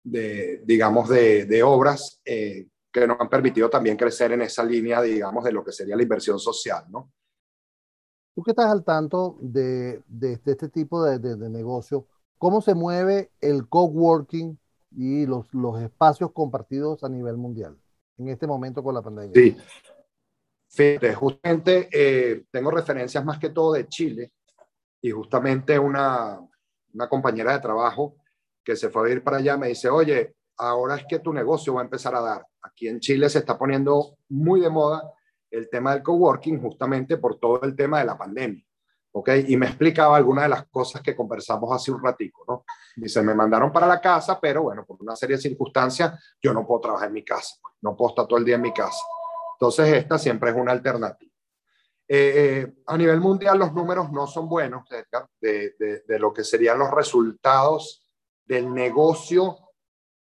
de 0.04 0.62
digamos, 0.64 1.10
de, 1.10 1.64
obras 1.64 2.22
eh, 2.26 2.68
que 2.94 3.08
nos 3.08 3.20
han 3.20 3.30
permitido 3.30 3.70
también 3.70 3.98
crecer 3.98 4.32
en 4.34 4.44
esa 4.44 4.64
línea, 4.64 5.02
digamos, 5.02 5.44
de 5.44 5.52
lo 5.52 5.64
que 5.64 5.72
sería 5.72 5.96
la 5.96 6.04
inversión 6.04 6.40
social, 6.40 6.86
¿no? 6.90 7.12
Tú 8.36 8.44
que 8.44 8.52
estás 8.52 8.72
al 8.72 8.84
tanto 8.84 9.38
de, 9.42 10.04
de, 10.08 10.40
este 10.46 10.70
tipo 10.70 11.04
de, 11.04 11.18
de, 11.20 11.50
negocio, 11.50 12.08
¿cómo 12.38 12.62
se 12.62 12.74
mueve 12.76 13.32
el 13.42 13.68
coworking 13.68 14.58
y 14.96 15.26
los, 15.26 15.52
los 15.54 15.82
espacios 15.82 16.32
compartidos 16.32 17.04
a 17.04 17.10
nivel 17.10 17.38
mundial 17.38 17.78
en 18.18 18.30
este 18.30 18.48
momento 18.48 18.84
con 18.84 18.96
la 18.96 19.02
pandemia? 19.02 19.34
Sí, 19.34 19.58
Fíjate, 20.70 21.14
justamente 21.14 21.88
eh, 21.92 22.46
tengo 22.50 22.72
referencias 22.72 23.24
más 23.24 23.38
que 23.38 23.50
todo 23.50 23.74
de 23.74 23.88
Chile 23.88 24.34
y 25.02 25.12
justamente 25.12 25.78
una, 25.78 26.40
una 26.94 27.08
compañera 27.08 27.54
de 27.54 27.60
trabajo 27.60 28.16
que 28.64 28.76
se 28.76 28.90
fue 28.90 29.08
a 29.08 29.14
ir 29.14 29.24
para 29.24 29.38
allá 29.38 29.56
me 29.56 29.68
dice, 29.68 29.90
oye, 29.90 30.34
ahora 30.58 30.96
es 30.96 31.06
que 31.08 31.20
tu 31.20 31.34
negocio 31.34 31.74
va 31.74 31.82
a 31.82 31.86
empezar 31.86 32.16
a 32.16 32.22
dar. 32.22 32.46
Aquí 32.62 32.88
en 32.88 33.00
Chile 33.00 33.30
se 33.30 33.40
está 33.40 33.58
poniendo 33.58 34.18
muy 34.30 34.62
de 34.62 34.70
moda 34.70 35.14
el 35.50 35.70
tema 35.70 35.94
del 35.94 36.04
coworking 36.04 36.62
justamente 36.62 37.18
por 37.18 37.40
todo 37.40 37.62
el 37.64 37.76
tema 37.76 38.00
de 38.00 38.06
la 38.06 38.18
pandemia. 38.18 38.64
¿ok? 39.14 39.30
Y 39.48 39.58
me 39.58 39.68
explicaba 39.68 40.18
algunas 40.18 40.46
de 40.46 40.50
las 40.50 40.68
cosas 40.68 41.02
que 41.02 41.16
conversamos 41.16 41.72
hace 41.72 41.92
un 41.92 42.04
ratico, 42.04 42.44
¿no? 42.48 42.66
Dice, 42.96 43.22
me 43.22 43.36
mandaron 43.36 43.72
para 43.72 43.88
la 43.88 44.02
casa, 44.02 44.40
pero 44.40 44.64
bueno, 44.64 44.86
por 44.86 44.98
una 45.02 45.16
serie 45.16 45.36
de 45.36 45.42
circunstancias, 45.42 46.36
yo 46.42 46.54
no 46.54 46.66
puedo 46.66 46.82
trabajar 46.82 47.08
en 47.08 47.14
mi 47.14 47.24
casa, 47.24 47.56
no 47.82 47.96
puedo 47.96 48.10
estar 48.10 48.28
todo 48.28 48.40
el 48.40 48.46
día 48.46 48.56
en 48.56 48.62
mi 48.62 48.74
casa. 48.74 49.00
Entonces, 49.56 49.94
esta 49.94 50.18
siempre 50.18 50.50
es 50.50 50.56
una 50.56 50.72
alternativa. 50.72 51.32
Eh, 52.08 52.34
eh, 52.36 52.74
a 52.88 52.98
nivel 52.98 53.20
mundial, 53.22 53.58
los 53.58 53.72
números 53.72 54.12
no 54.12 54.28
son 54.28 54.50
buenos, 54.50 54.84
de, 55.40 56.04
lo 56.20 56.34
que 56.34 56.44
serían 56.44 56.80
los 56.80 56.92
resultados 56.92 58.06
del 58.46 58.74
negocio 58.74 59.58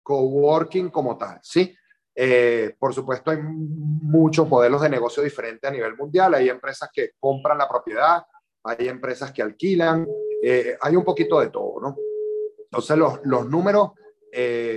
coworking 0.08 0.90
como 0.90 1.18
tal, 1.18 1.40
¿sí? 1.44 1.76
Eh, 2.16 2.76
por 2.80 2.94
supuesto, 2.94 3.32
hay 3.32 3.38
muchos 3.42 4.48
modelos 4.48 4.82
de 4.82 4.90
negocio 4.90 5.22
diferentes 5.22 5.70
a 5.70 5.74
nivel 5.74 5.96
mundial. 5.96 6.34
Hay 6.34 6.50
empresas 6.50 6.90
que 6.92 7.12
compran 7.20 7.58
la 7.58 7.68
propiedad, 7.68 8.24
hay 8.64 8.88
empresas 8.88 9.32
que 9.32 9.42
alquilan, 9.42 10.08
hay 10.82 10.96
un 10.96 11.04
poquito 11.04 11.40
de 11.40 11.50
todo, 11.50 11.80
¿no? 11.82 11.96
Entonces, 12.64 12.98
los, 12.98 13.20
los 13.24 13.48
números, 13.48 13.92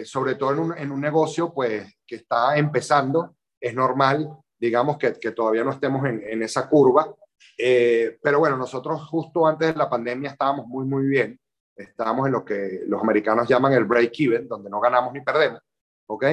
sobre 0.04 0.34
todo 0.34 0.52
en 0.52 0.58
un, 0.58 0.78
en 0.78 0.90
un, 0.90 1.00
negocio 1.00 1.52
pues, 1.54 1.86
que 2.06 2.16
está 2.16 2.56
empezando, 2.56 3.36
es 3.58 3.74
normal 3.74 4.28
digamos 4.60 4.98
que, 4.98 5.14
que 5.14 5.32
todavía 5.32 5.64
no 5.64 5.72
estemos 5.72 6.04
en, 6.04 6.22
en 6.22 6.42
esa 6.42 6.68
curva. 6.68 7.12
Eh, 7.56 8.18
pero 8.22 8.38
bueno, 8.38 8.56
nosotros 8.56 9.02
justo 9.08 9.46
antes 9.46 9.72
de 9.72 9.78
la 9.78 9.88
pandemia 9.88 10.30
estábamos 10.30 10.66
muy, 10.66 10.84
muy 10.84 11.06
bien. 11.06 11.40
Estábamos 11.82 12.26
en 12.26 12.32
lo 12.32 12.44
que 12.44 12.82
los 12.86 13.02
americanos 13.02 13.48
llaman 13.48 13.72
el 13.72 13.84
break-even, 13.84 14.48
donde 14.48 14.70
no 14.70 14.80
ganamos 14.80 15.12
ni 15.12 15.20
perdemos. 15.20 15.60
¿Ok? 16.06 16.24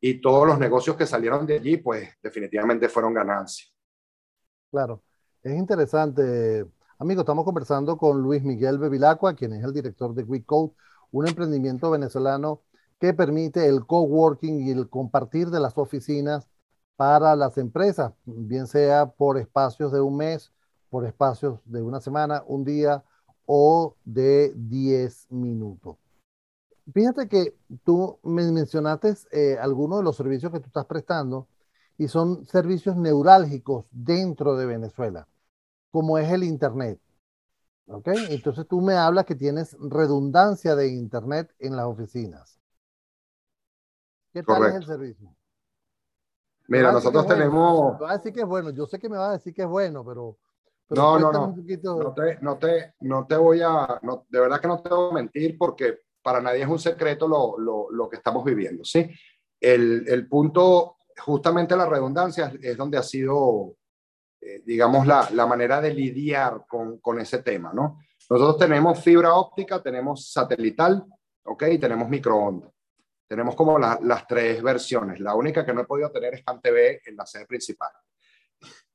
Y 0.00 0.20
todos 0.20 0.46
los 0.46 0.58
negocios 0.58 0.96
que 0.96 1.06
salieron 1.06 1.46
de 1.46 1.54
allí, 1.54 1.76
pues 1.78 2.08
definitivamente 2.22 2.88
fueron 2.88 3.14
ganancias. 3.14 3.72
Claro, 4.70 5.02
es 5.42 5.54
interesante. 5.56 6.66
Amigo, 6.98 7.20
estamos 7.20 7.44
conversando 7.44 7.96
con 7.96 8.20
Luis 8.22 8.42
Miguel 8.42 8.78
Bevilacqua, 8.78 9.34
quien 9.34 9.52
es 9.52 9.64
el 9.64 9.72
director 9.72 10.14
de 10.14 10.22
WeCode, 10.22 10.72
un 11.10 11.26
emprendimiento 11.26 11.90
venezolano 11.90 12.62
que 12.98 13.12
permite 13.14 13.66
el 13.66 13.86
coworking 13.86 14.66
y 14.66 14.70
el 14.70 14.88
compartir 14.88 15.48
de 15.48 15.60
las 15.60 15.76
oficinas 15.76 16.48
para 16.96 17.36
las 17.36 17.58
empresas, 17.58 18.12
bien 18.24 18.66
sea 18.66 19.06
por 19.06 19.38
espacios 19.38 19.92
de 19.92 20.00
un 20.00 20.16
mes, 20.16 20.52
por 20.88 21.04
espacios 21.04 21.60
de 21.64 21.82
una 21.82 22.00
semana, 22.00 22.42
un 22.46 22.64
día 22.64 23.04
o 23.46 23.96
de 24.04 24.52
10 24.54 25.30
minutos. 25.30 25.96
Fíjate 26.92 27.28
que 27.28 27.56
tú 27.84 28.18
me 28.22 28.50
mencionaste 28.52 29.14
eh, 29.32 29.56
algunos 29.58 29.98
de 29.98 30.04
los 30.04 30.16
servicios 30.16 30.52
que 30.52 30.60
tú 30.60 30.66
estás 30.66 30.86
prestando 30.86 31.48
y 31.98 32.08
son 32.08 32.44
servicios 32.46 32.96
neurálgicos 32.96 33.86
dentro 33.90 34.56
de 34.56 34.66
Venezuela, 34.66 35.26
como 35.90 36.18
es 36.18 36.30
el 36.30 36.44
Internet. 36.44 37.00
¿Ok? 37.88 38.08
Entonces 38.30 38.66
tú 38.66 38.80
me 38.80 38.94
hablas 38.94 39.24
que 39.24 39.34
tienes 39.34 39.76
redundancia 39.80 40.74
de 40.74 40.88
Internet 40.88 41.54
en 41.58 41.76
las 41.76 41.86
oficinas. 41.86 42.60
¿Qué 44.32 44.42
tal 44.42 44.64
es 44.66 44.74
el 44.74 44.84
servicio? 44.84 45.34
Mira, 46.68 46.92
nosotros 46.92 47.26
tenemos... 47.26 47.94
Me 47.94 48.06
va 48.06 48.10
a 48.10 48.16
decir 48.16 48.32
que 48.32 48.40
es 48.40 48.46
bueno, 48.46 48.70
yo 48.70 48.86
sé 48.86 48.98
que 48.98 49.08
me 49.08 49.16
va 49.16 49.30
a 49.30 49.32
decir 49.32 49.54
que 49.54 49.62
es 49.62 49.68
bueno, 49.68 50.04
pero... 50.04 50.36
no, 50.90 51.18
no, 51.18 51.32
no. 51.32 51.56
No, 51.82 52.14
te, 52.14 52.38
no, 52.40 52.58
te, 52.58 52.94
no 53.00 53.26
te 53.26 53.36
voy 53.36 53.60
a... 53.62 53.98
No, 54.02 54.26
de 54.28 54.40
verdad 54.40 54.60
que 54.60 54.68
no 54.68 54.82
te 54.82 54.88
voy 54.88 55.10
a 55.10 55.14
mentir 55.14 55.58
porque 55.58 56.00
para 56.22 56.40
nadie 56.40 56.62
es 56.62 56.68
un 56.68 56.78
secreto 56.78 57.26
lo, 57.28 57.58
lo, 57.58 57.90
lo 57.90 58.08
que 58.08 58.16
estamos 58.16 58.44
viviendo, 58.44 58.84
¿sí? 58.84 59.08
El, 59.60 60.04
el, 60.08 60.28
punto, 60.28 60.96
justamente 61.18 61.76
la 61.76 61.86
redundancia, 61.86 62.52
es 62.60 62.76
donde 62.76 62.98
ha 62.98 63.02
sido, 63.02 63.76
eh, 64.40 64.62
digamos, 64.64 65.06
la, 65.06 65.28
la, 65.32 65.46
manera 65.46 65.80
de 65.80 65.94
lidiar 65.94 66.64
con, 66.68 66.98
con 66.98 67.20
ese 67.20 67.42
tema, 67.42 67.72
¿no? 67.72 68.00
Nosotros 68.28 68.58
tenemos 68.58 69.00
fibra 69.02 69.34
óptica, 69.34 69.80
tenemos 69.80 70.30
satelital, 70.30 71.04
¿ok? 71.44 71.62
Y 71.70 71.78
tenemos 71.78 72.08
microondas. 72.08 72.72
Tenemos 73.28 73.56
como 73.56 73.78
las 73.78 74.26
tres 74.26 74.62
versiones. 74.62 75.18
La 75.20 75.34
única 75.34 75.64
que 75.64 75.74
no 75.74 75.80
he 75.80 75.86
podido 75.86 76.10
tener 76.12 76.34
es 76.34 76.44
CanTV 76.44 77.00
en 77.06 77.16
la 77.16 77.26
sede 77.26 77.46
principal. 77.46 77.90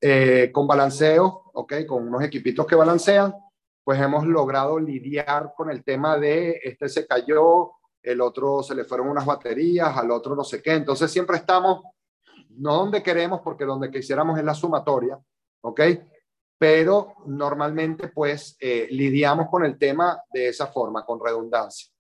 Eh, 0.04 0.50
con 0.52 0.66
balanceo, 0.66 1.52
¿ok? 1.54 1.86
Con 1.88 2.08
unos 2.08 2.24
equipitos 2.24 2.66
que 2.66 2.74
balancean, 2.74 3.36
pues 3.84 4.02
hemos 4.02 4.26
logrado 4.26 4.80
lidiar 4.80 5.54
con 5.56 5.70
el 5.70 5.84
tema 5.84 6.18
de 6.18 6.60
este 6.64 6.90
se 6.90 7.06
cayó, 7.06 7.74
el 8.02 8.20
otro 8.20 8.64
se 8.64 8.74
le 8.74 8.84
fueron 8.84 9.10
unas 9.10 9.28
baterías, 9.28 9.96
al 9.96 10.10
otro 10.10 10.36
no 10.36 10.44
sé 10.44 10.60
qué. 10.60 10.74
Entonces 10.74 11.12
siempre 11.12 11.38
estamos, 11.38 11.84
no 12.50 12.78
donde 12.78 13.04
queremos, 13.04 13.42
porque 13.42 13.64
donde 13.64 13.92
quisiéramos 13.92 14.40
es 14.40 14.44
la 14.44 14.56
sumatoria, 14.56 15.20
¿ok? 15.62 15.82
Pero 16.58 17.14
normalmente 17.28 18.08
pues 18.08 18.58
eh, 18.60 18.88
lidiamos 18.90 19.50
con 19.50 19.64
el 19.66 19.78
tema 19.78 20.20
de 20.34 20.48
esa 20.48 20.66
forma, 20.66 21.06
con 21.06 21.24
redundancia. 21.24 21.92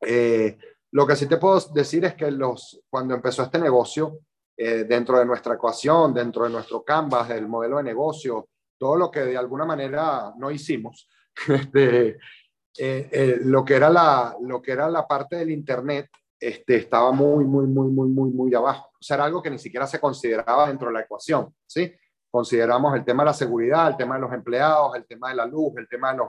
Eh, 0.00 0.56
lo 0.92 1.06
que 1.08 1.16
sí 1.16 1.26
te 1.26 1.38
puedo 1.38 1.58
decir 1.72 2.04
es 2.04 2.14
que 2.14 2.30
los, 2.30 2.80
cuando 2.88 3.14
empezó 3.14 3.42
este 3.42 3.58
negocio, 3.58 4.20
eh, 4.56 4.84
dentro 4.84 5.18
de 5.18 5.24
nuestra 5.24 5.54
ecuación, 5.54 6.12
dentro 6.12 6.44
de 6.44 6.50
nuestro 6.50 6.82
canvas, 6.82 7.28
del 7.28 7.48
modelo 7.48 7.78
de 7.78 7.84
negocio, 7.84 8.48
todo 8.78 8.96
lo 8.96 9.10
que 9.10 9.20
de 9.20 9.36
alguna 9.36 9.64
manera 9.64 10.32
no 10.36 10.50
hicimos, 10.50 11.08
este, 11.48 12.08
eh, 12.08 13.08
eh, 13.10 13.38
lo, 13.44 13.64
que 13.64 13.74
era 13.74 13.90
la, 13.90 14.36
lo 14.40 14.60
que 14.60 14.72
era 14.72 14.88
la 14.90 15.06
parte 15.06 15.36
del 15.36 15.50
Internet 15.50 16.10
este, 16.38 16.76
estaba 16.76 17.12
muy, 17.12 17.44
muy, 17.44 17.66
muy, 17.66 17.88
muy, 17.88 18.08
muy, 18.08 18.30
muy 18.30 18.54
abajo. 18.54 18.90
O 18.92 19.02
sea, 19.02 19.14
era 19.16 19.24
algo 19.24 19.42
que 19.42 19.50
ni 19.50 19.58
siquiera 19.58 19.86
se 19.86 20.00
consideraba 20.00 20.68
dentro 20.68 20.88
de 20.88 20.94
la 20.94 21.00
ecuación, 21.00 21.54
¿sí? 21.66 21.92
Consideramos 22.30 22.96
el 22.96 23.04
tema 23.04 23.22
de 23.22 23.26
la 23.26 23.34
seguridad, 23.34 23.88
el 23.88 23.96
tema 23.96 24.16
de 24.16 24.22
los 24.22 24.32
empleados, 24.32 24.96
el 24.96 25.06
tema 25.06 25.28
de 25.28 25.34
la 25.36 25.46
luz, 25.46 25.74
el 25.76 25.88
tema 25.88 26.12
de, 26.12 26.18
los, 26.18 26.28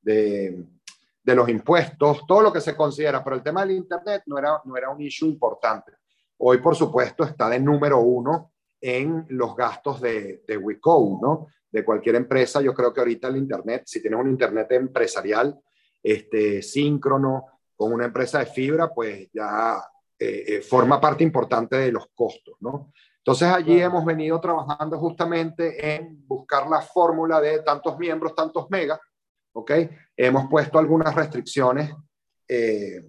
de 0.00 0.66
de 1.22 1.34
los 1.34 1.48
impuestos, 1.48 2.26
todo 2.26 2.42
lo 2.42 2.52
que 2.52 2.60
se 2.60 2.76
considera, 2.76 3.22
pero 3.22 3.36
el 3.36 3.42
tema 3.42 3.64
del 3.64 3.76
Internet 3.76 4.22
no 4.26 4.38
era, 4.38 4.60
no 4.64 4.76
era 4.76 4.90
un 4.90 5.00
issue 5.00 5.28
importante. 5.28 5.92
Hoy, 6.42 6.58
por 6.58 6.74
supuesto, 6.74 7.24
está 7.24 7.48
de 7.48 7.60
número 7.60 7.98
uno 7.98 8.52
en 8.80 9.26
los 9.28 9.54
gastos 9.54 10.00
de, 10.00 10.42
de 10.46 10.56
WeCode, 10.56 11.20
¿no? 11.20 11.46
De 11.70 11.84
cualquier 11.84 12.16
empresa, 12.16 12.62
yo 12.62 12.72
creo 12.72 12.92
que 12.92 13.00
ahorita 13.00 13.28
el 13.28 13.36
Internet, 13.36 13.82
si 13.86 14.00
tienes 14.00 14.18
un 14.18 14.30
Internet 14.30 14.72
empresarial, 14.72 15.60
este, 16.02 16.62
síncrono, 16.62 17.46
con 17.76 17.92
una 17.92 18.06
empresa 18.06 18.38
de 18.38 18.46
fibra, 18.46 18.92
pues 18.92 19.28
ya 19.32 19.82
eh, 20.18 20.44
eh, 20.46 20.62
forma 20.62 21.00
parte 21.00 21.24
importante 21.24 21.76
de 21.76 21.92
los 21.92 22.06
costos, 22.14 22.56
¿no? 22.60 22.92
Entonces 23.18 23.48
allí 23.48 23.80
hemos 23.80 24.04
venido 24.04 24.40
trabajando 24.40 24.98
justamente 24.98 25.94
en 25.94 26.26
buscar 26.26 26.66
la 26.68 26.80
fórmula 26.80 27.40
de 27.40 27.60
tantos 27.60 27.98
miembros, 27.98 28.34
tantos 28.34 28.68
megas, 28.70 28.98
¿ok? 29.52 29.72
Hemos 30.16 30.48
puesto 30.48 30.78
algunas 30.78 31.14
restricciones 31.14 31.94
eh, 32.48 33.02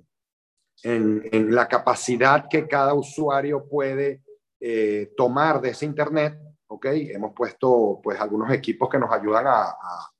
en, 0.84 1.28
en, 1.32 1.54
la 1.54 1.68
capacidad 1.68 2.46
que 2.50 2.68
cada 2.68 2.94
usuario 2.94 3.68
puede 3.68 4.24
eh, 4.60 5.14
tomar 5.16 5.62
de 5.62 5.70
ese 5.70 5.86
Internet, 5.86 6.40
¿ok? 6.68 6.86
Hemos 6.92 7.34
puesto 7.34 8.00
pues 8.04 8.20
algunos 8.20 8.52
equipos 8.52 8.90
que 8.90 9.00
nos 9.00 9.12
ayudan 9.12 9.48
a, 9.48 9.62
a, 9.64 10.12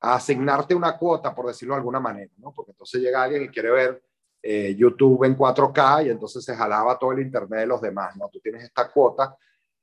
a 0.00 0.14
asignarte 0.14 0.74
una 0.74 0.96
cuota, 0.96 1.34
por 1.34 1.46
decirlo 1.46 1.74
de 1.74 1.78
alguna 1.78 2.00
manera, 2.00 2.32
¿no? 2.38 2.52
Porque 2.52 2.72
entonces 2.72 3.00
llega 3.00 3.22
alguien 3.22 3.44
y 3.44 3.48
quiere 3.48 3.70
ver 3.70 4.02
eh, 4.46 4.74
YouTube 4.76 5.24
en 5.24 5.38
4K 5.38 6.04
y 6.06 6.10
entonces 6.10 6.44
se 6.44 6.54
jalaba 6.54 6.98
todo 6.98 7.12
el 7.12 7.20
Internet 7.20 7.60
de 7.60 7.66
los 7.66 7.80
demás, 7.80 8.14
¿no? 8.16 8.28
Tú 8.28 8.40
tienes 8.40 8.62
esta 8.62 8.90
cuota 8.90 9.34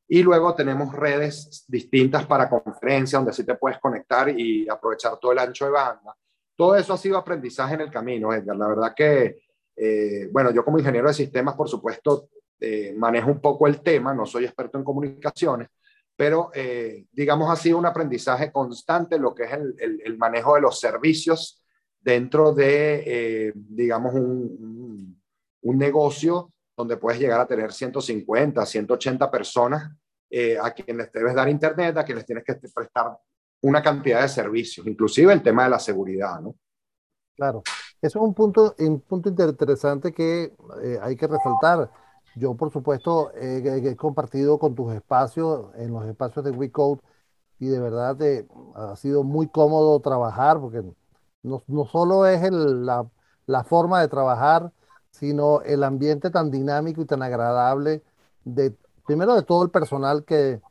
y 0.08 0.22
luego 0.22 0.54
tenemos 0.54 0.94
redes 0.94 1.66
distintas 1.68 2.28
para 2.28 2.48
conferencias 2.48 3.20
donde 3.20 3.34
sí 3.34 3.44
te 3.44 3.56
puedes 3.56 3.80
conectar 3.80 4.30
y 4.30 4.70
aprovechar 4.70 5.18
todo 5.20 5.32
el 5.32 5.40
ancho 5.40 5.66
de 5.66 5.72
banda. 5.72 6.16
todo 6.56 6.76
eso 6.76 6.94
ha 6.94 6.98
sido 6.98 7.18
aprendizaje 7.18 7.74
en 7.74 7.82
el 7.82 7.90
camino, 7.90 8.32
Edgar. 8.32 8.56
La 8.56 8.68
verdad 8.68 8.94
que, 8.96 9.42
eh, 9.84 10.30
bueno, 10.32 10.52
yo 10.52 10.64
como 10.64 10.78
ingeniero 10.78 11.08
de 11.08 11.14
sistemas, 11.16 11.56
por 11.56 11.68
supuesto, 11.68 12.30
eh, 12.60 12.94
manejo 12.96 13.32
un 13.32 13.42
poco 13.42 13.66
el 13.66 13.82
tema, 13.82 14.14
no 14.14 14.28
soy 14.28 14.46
experto 14.46 14.78
en 14.78 14.84
comunicaciones, 14.84 15.70
pero 16.16 16.52
eh, 16.54 17.06
digamos 17.12 17.60
sido 17.60 17.80
un 17.80 17.88
aprendizaje 17.88 18.52
constante 18.52 19.18
lo 19.18 19.34
que 19.34 19.46
es 19.46 19.54
el, 19.54 20.18
manejo 20.20 20.54
de 20.54 20.62
los 20.62 20.80
servicios 20.80 21.64
dentro 22.00 22.54
de, 22.54 23.52
digamos, 23.56 24.14
un, 24.14 25.20
un, 25.62 25.78
negocio 25.80 26.54
donde 26.78 26.98
puedes 26.98 27.20
llegar 27.20 27.42
a 27.42 27.48
tener 27.48 27.74
150, 27.74 28.64
180 28.64 29.32
personas 29.32 29.92
a 30.62 30.72
quienes 30.72 31.12
debes 31.12 31.34
dar 31.34 31.50
internet, 31.50 31.98
a 31.98 32.06
quienes 32.06 32.28
tienes 32.28 32.44
que 32.44 32.54
prestar 32.54 33.18
una 33.62 33.82
cantidad 33.82 34.22
de 34.22 34.30
servicios, 34.30 34.86
inclusive 34.86 35.34
el 35.34 35.42
tema 35.42 35.64
de 35.64 35.72
la 35.72 35.80
seguridad, 35.80 36.40
¿no? 36.40 36.56
Claro, 37.36 37.64
es 38.02 38.16
un 38.16 38.34
punto, 38.34 38.76
un 38.80 39.00
punto 39.02 39.30
interesante 39.30 40.14
que 40.14 40.54
eh, 40.84 41.00
hay 41.02 41.16
que 41.16 41.28
resaltar. 41.28 41.92
Yo, 42.36 42.56
por 42.56 42.72
supuesto, 42.72 43.32
he 43.36 43.96
compartido 43.98 44.58
con 44.60 44.76
tus 44.76 44.94
espacios, 44.94 45.68
en 45.76 45.92
los 45.94 46.06
espacios 46.06 46.46
de 46.46 46.52
WeCode, 46.52 47.02
y 47.60 47.68
de 47.68 47.80
verdad 47.80 48.20
eh, 48.22 48.48
ha 48.76 48.96
sido 48.96 49.24
muy 49.24 49.48
cómodo 49.48 50.00
trabajar, 50.00 50.60
porque 50.60 50.84
no, 51.44 51.64
no 51.68 51.86
solo 51.86 52.26
es 52.26 52.44
el, 52.44 52.86
la, 52.86 53.08
la, 53.46 53.64
forma 53.64 54.02
de 54.02 54.08
trabajar, 54.08 54.72
sino 55.12 55.62
el 55.62 55.84
ambiente 55.84 56.30
tan 56.32 56.52
dinámico 56.52 57.02
y 57.02 57.06
tan 57.06 57.22
agradable 57.22 58.04
de, 58.46 58.76
primero 59.06 59.36
de 59.36 59.44
todo 59.44 59.64
el 59.64 59.70
personal 59.70 60.24
que, 60.26 60.62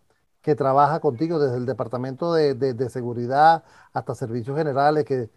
que 0.42 0.54
trabaja 0.54 1.00
contigo, 1.00 1.38
desde 1.38 1.58
el 1.58 1.66
departamento 1.66 2.32
de, 2.34 2.54
de, 2.54 2.90
seguridad 2.90 3.64
hasta 3.92 4.14
servicios 4.14 4.56
generales, 4.56 5.04
que 5.04 5.30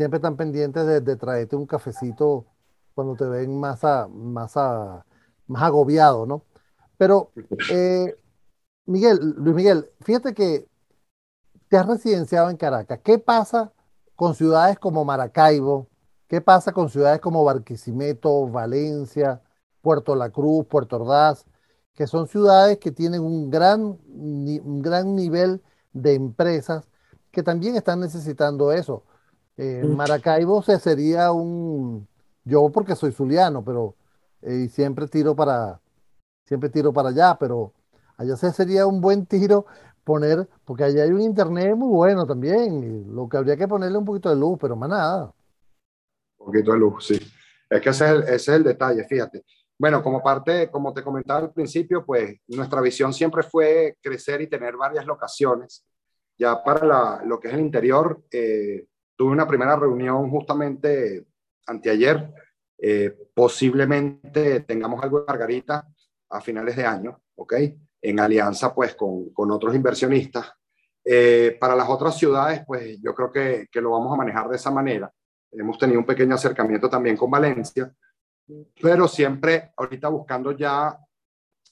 siempre 0.00 0.16
están 0.16 0.38
pendientes 0.38 1.04
de, 1.04 1.16
traerte 1.16 1.56
un 1.56 1.66
cafecito 1.66 2.46
cuando 2.94 3.16
te 3.16 3.26
ven 3.26 3.60
más, 3.60 3.82
más, 4.08 4.56
más 4.56 5.62
agobiado, 5.62 6.24
¿no? 6.24 6.42
Pero, 6.96 7.32
eh, 7.70 8.16
Miguel, 8.86 9.34
Luis 9.36 9.54
Miguel, 9.54 9.90
fíjate 10.00 10.32
que 10.32 10.66
te 11.68 11.76
has 11.76 11.86
residenciado 11.86 12.48
en 12.48 12.56
Caracas. 12.56 13.00
¿Qué 13.04 13.18
pasa 13.18 13.74
con 14.16 14.34
ciudades 14.34 14.78
como 14.78 15.04
Maracaibo? 15.04 15.86
¿Qué 16.28 16.40
pasa 16.40 16.72
con 16.72 16.88
ciudades 16.88 17.20
como 17.20 17.44
Barquisimeto, 17.44 18.48
Valencia, 18.48 19.42
Puerto 19.82 20.16
La 20.16 20.30
Cruz, 20.30 20.64
Puerto 20.64 20.96
Ordaz? 20.96 21.44
que 21.94 22.06
son 22.06 22.26
ciudades 22.26 22.78
que 22.78 22.90
tienen 22.90 23.20
un 23.20 23.50
gran, 23.50 23.82
un 23.82 24.80
gran 24.80 25.14
nivel 25.14 25.60
de 25.92 26.14
empresas 26.14 26.88
que 27.30 27.42
también 27.42 27.76
están 27.76 28.00
necesitando 28.00 28.72
eso. 28.72 29.04
Eh, 29.62 29.84
Maracaibo 29.84 30.62
se 30.62 30.78
sería 30.78 31.32
un, 31.32 32.08
yo 32.44 32.70
porque 32.72 32.96
soy 32.96 33.12
zuliano, 33.12 33.62
pero 33.62 33.94
eh, 34.40 34.68
siempre 34.68 35.06
tiro 35.06 35.36
para, 35.36 35.78
siempre 36.46 36.70
tiro 36.70 36.94
para 36.94 37.10
allá, 37.10 37.36
pero 37.38 37.74
allá 38.16 38.36
se 38.36 38.50
sería 38.52 38.86
un 38.86 39.02
buen 39.02 39.26
tiro 39.26 39.66
poner, 40.02 40.48
porque 40.64 40.84
allá 40.84 41.02
hay 41.02 41.10
un 41.10 41.20
internet 41.20 41.76
muy 41.76 41.94
bueno 41.94 42.26
también, 42.26 43.14
lo 43.14 43.28
que 43.28 43.36
habría 43.36 43.54
que 43.54 43.68
ponerle 43.68 43.98
un 43.98 44.06
poquito 44.06 44.30
de 44.30 44.36
luz, 44.36 44.56
pero 44.58 44.76
más 44.76 44.88
nada. 44.88 45.34
Un 46.38 46.46
poquito 46.46 46.72
de 46.72 46.78
luz, 46.78 47.06
sí. 47.06 47.20
Es 47.68 47.82
que 47.82 47.90
ese 47.90 48.04
es 48.06 48.10
el, 48.12 48.22
ese 48.22 48.34
es 48.34 48.48
el 48.48 48.64
detalle, 48.64 49.04
fíjate. 49.04 49.44
Bueno, 49.78 50.02
como 50.02 50.22
parte, 50.22 50.70
como 50.70 50.94
te 50.94 51.02
comentaba 51.02 51.40
al 51.40 51.52
principio, 51.52 52.02
pues 52.02 52.34
nuestra 52.48 52.80
visión 52.80 53.12
siempre 53.12 53.42
fue 53.42 53.98
crecer 54.00 54.40
y 54.40 54.46
tener 54.46 54.74
varias 54.78 55.04
locaciones. 55.04 55.84
Ya 56.38 56.64
para 56.64 57.22
lo 57.26 57.38
que 57.38 57.48
es 57.48 57.54
el 57.54 57.60
interior, 57.60 58.22
eh, 58.30 58.86
tuve 59.20 59.32
una 59.32 59.46
primera 59.46 59.76
reunión 59.76 60.30
justamente 60.30 61.26
anteayer. 61.66 62.32
Eh, 62.78 63.14
posiblemente 63.34 64.60
tengamos 64.60 65.02
algo 65.02 65.20
de 65.20 65.26
Margarita 65.26 65.86
a 66.30 66.40
finales 66.40 66.74
de 66.74 66.86
año, 66.86 67.20
¿ok? 67.34 67.52
En 68.00 68.18
alianza 68.18 68.74
pues 68.74 68.94
con, 68.94 69.28
con 69.34 69.50
otros 69.50 69.74
inversionistas. 69.74 70.54
Eh, 71.04 71.54
para 71.60 71.76
las 71.76 71.90
otras 71.90 72.16
ciudades, 72.16 72.62
pues 72.66 72.98
yo 73.02 73.14
creo 73.14 73.30
que, 73.30 73.66
que 73.70 73.82
lo 73.82 73.90
vamos 73.90 74.10
a 74.14 74.16
manejar 74.16 74.48
de 74.48 74.56
esa 74.56 74.70
manera. 74.70 75.12
Hemos 75.52 75.76
tenido 75.76 76.00
un 76.00 76.06
pequeño 76.06 76.34
acercamiento 76.34 76.88
también 76.88 77.18
con 77.18 77.30
Valencia 77.30 77.94
pero 78.80 79.06
siempre 79.06 79.70
ahorita 79.76 80.08
buscando 80.08 80.52
ya, 80.52 80.98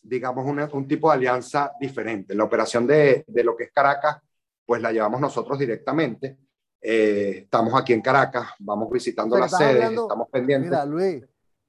digamos, 0.02 0.44
un 0.72 0.86
tipo 0.86 1.08
de 1.08 1.16
alianza 1.16 1.72
diferente. 1.80 2.34
La 2.34 2.44
operación 2.44 2.86
de, 2.86 3.24
de, 3.26 3.42
lo 3.42 3.56
que 3.56 3.64
es 3.64 3.72
Caracas, 3.72 4.18
pues 4.66 4.82
la 4.82 4.92
llevamos 4.92 5.18
nosotros 5.18 5.58
directamente. 5.58 6.36
Eh, 6.80 7.40
estamos 7.42 7.74
aquí 7.74 7.92
en 7.92 8.00
Caracas, 8.00 8.50
vamos 8.60 8.88
visitando 8.90 9.36
las 9.36 9.50
sedes, 9.50 9.90
estamos 9.90 10.28
pendientes. 10.28 10.70
Mira, 10.70 10.84
Luis, 10.84 11.24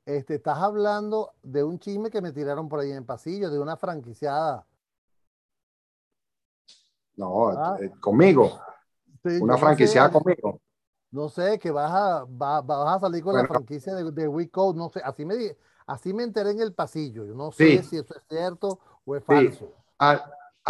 este, 0.05 0.35
estás 0.35 0.59
hablando 0.59 1.33
de 1.41 1.63
un 1.63 1.79
chisme 1.79 2.11
que 2.11 2.21
me 2.21 2.31
tiraron 2.31 2.69
por 2.69 2.79
ahí 2.79 2.91
en 2.91 2.97
el 2.97 3.05
pasillo, 3.05 3.49
de 3.49 3.59
una 3.59 3.75
franquiciada. 3.75 4.65
No, 7.15 7.49
ah. 7.49 7.77
eh, 7.81 7.91
conmigo. 7.99 8.59
una 9.41 9.57
franquiciada 9.57 10.11
conmigo. 10.11 10.61
No 11.11 11.27
sé, 11.27 11.57
que 11.57 11.71
vas 11.71 11.91
a, 11.91 12.25
vas 12.27 12.95
a 12.95 12.99
salir 12.99 13.23
con 13.23 13.35
la 13.35 13.47
franquicia 13.47 13.95
de, 13.95 14.11
de 14.11 14.27
WeCode, 14.27 14.77
no 14.77 14.89
sé, 14.89 15.01
así 15.03 15.25
me, 15.25 15.35
así 15.87 16.13
me 16.13 16.21
enteré 16.21 16.51
en 16.51 16.61
el 16.61 16.73
pasillo, 16.73 17.25
yo 17.25 17.33
no 17.33 17.51
sé 17.51 17.81
si 17.81 17.97
eso 17.97 18.15
es 18.15 18.23
cierto 18.29 18.79
o 19.05 19.15
es 19.15 19.23
falso. 19.23 19.73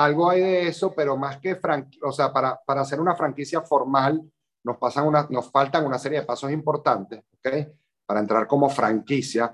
Algo 0.03 0.29
hay 0.29 0.41
de 0.41 0.67
eso, 0.67 0.93
pero 0.93 1.17
más 1.17 1.37
que 1.37 1.59
o 2.01 2.11
sea, 2.11 2.31
para, 2.31 2.59
para 2.65 2.81
hacer 2.81 2.99
una 2.99 3.15
franquicia 3.15 3.61
formal, 3.61 4.21
nos, 4.63 4.77
pasan 4.77 5.07
una, 5.07 5.27
nos 5.29 5.51
faltan 5.51 5.85
una 5.85 5.99
serie 5.99 6.19
de 6.19 6.25
pasos 6.25 6.51
importantes, 6.51 7.23
¿ok? 7.33 7.67
Para 8.05 8.19
entrar 8.19 8.47
como 8.47 8.69
franquicia, 8.69 9.53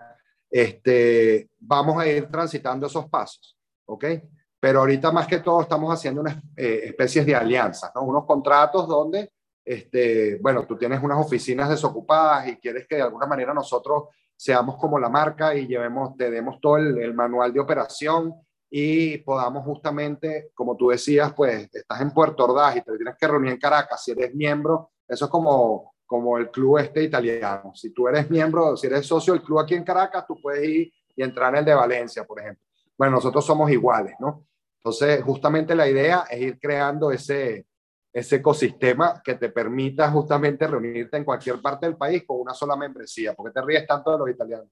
este, 0.50 1.50
vamos 1.60 2.02
a 2.02 2.08
ir 2.08 2.28
transitando 2.28 2.88
esos 2.88 3.10
pasos, 3.10 3.58
¿ok? 3.86 4.06
Pero 4.60 4.80
ahorita 4.80 5.12
más 5.12 5.28
que 5.28 5.40
todo 5.40 5.62
estamos 5.62 5.94
haciendo 5.94 6.22
unas 6.22 6.38
eh, 6.56 6.82
especies 6.86 7.26
de 7.26 7.36
alianzas, 7.36 7.92
¿no? 7.96 8.04
Unos 8.04 8.26
contratos 8.26 8.88
donde 8.88 9.32
este, 9.66 10.38
bueno, 10.42 10.64
tú 10.68 10.78
tienes 10.78 11.02
unas 11.02 11.18
oficinas 11.18 11.70
desocupadas 11.70 12.48
y 12.48 12.58
quieres 12.58 12.88
que 12.88 12.98
de 12.98 13.02
alguna 13.02 13.26
manera 13.26 13.52
nosotros 13.52 14.10
seamos 14.36 14.78
como 14.78 15.00
la 15.00 15.10
marca 15.10 15.56
y 15.56 15.66
llevemos, 15.66 16.16
te 16.16 16.30
demos 16.30 16.62
todo 16.62 16.78
el, 16.78 17.14
manual 17.16 17.52
de 17.52 17.60
operación 17.60 18.34
y 18.78 19.20
podamos 19.20 19.64
justamente, 19.64 20.52
como 20.54 20.76
tú 20.76 20.90
decías, 20.90 21.32
pues 21.34 21.74
estás 21.74 22.02
en 22.02 22.12
Puerto 22.12 22.44
Ordaz 22.44 22.76
y 22.76 22.82
te 22.82 22.98
tienes 22.98 23.16
que 23.18 23.26
reunir 23.26 23.54
en 23.54 23.58
Caracas, 23.58 24.04
si 24.04 24.12
eres 24.12 24.36
miembro, 24.36 24.92
eso 25.08 25.24
es 25.24 25.32
como, 25.32 25.94
como 26.06 26.38
el 26.38 26.52
club 26.52 26.80
este 26.80 27.02
italiano. 27.02 27.72
Si 27.74 27.92
tú 27.92 28.10
eres 28.10 28.30
miembro, 28.30 28.76
si 28.76 28.88
eres 28.88 29.06
socio 29.08 29.32
del 29.32 29.44
club 29.44 29.60
aquí 29.60 29.76
en 29.76 29.86
Caracas, 29.86 30.26
tú 30.28 30.36
puedes 30.42 30.68
ir 30.68 30.92
y 31.16 31.24
entrar 31.24 31.54
en 31.54 31.60
el 31.60 31.66
de 31.66 31.74
Valencia, 31.74 32.26
por 32.26 32.42
ejemplo. 32.42 32.66
Bueno, 32.98 33.16
nosotros 33.16 33.46
somos 33.46 33.72
iguales, 33.72 34.14
¿no? 34.20 34.46
Entonces, 34.80 35.24
justamente 35.24 35.74
la 35.74 35.88
idea 35.88 36.26
es 36.30 36.42
ir 36.42 36.60
creando 36.60 37.12
ese, 37.12 37.68
ese 38.12 38.36
ecosistema 38.36 39.22
que 39.24 39.36
te 39.36 39.52
permita 39.52 40.12
justamente 40.12 40.68
reunirte 40.68 41.16
en 41.16 41.24
cualquier 41.24 41.62
parte 41.62 41.86
del 41.86 41.96
país 41.96 42.26
con 42.28 42.42
una 42.42 42.54
sola 42.54 42.76
membresía. 42.76 43.34
¿Por 43.34 43.46
qué 43.46 43.54
te 43.54 43.66
ríes 43.66 43.88
tanto 43.88 44.12
de 44.12 44.18
los 44.18 44.30
italianos? 44.30 44.68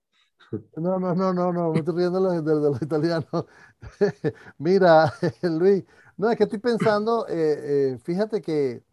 No, 0.76 1.00
no, 1.00 1.16
no, 1.16 1.34
no, 1.34 1.52
no, 1.52 1.72
me 1.72 1.80
estoy 1.80 1.96
riendo 1.96 2.20
de 2.20 2.42
los, 2.42 2.46
de, 2.46 2.70
los 2.70 2.82
italianos. 2.82 3.46
Mira, 4.58 5.14
Luis, 5.42 5.84
no, 6.18 6.30
es 6.30 6.38
que 6.38 6.44
estoy 6.44 6.60
pensando, 6.60 7.28
eh, 7.28 7.94
eh, 7.94 7.98
fíjate 8.04 8.42
que 8.42 8.84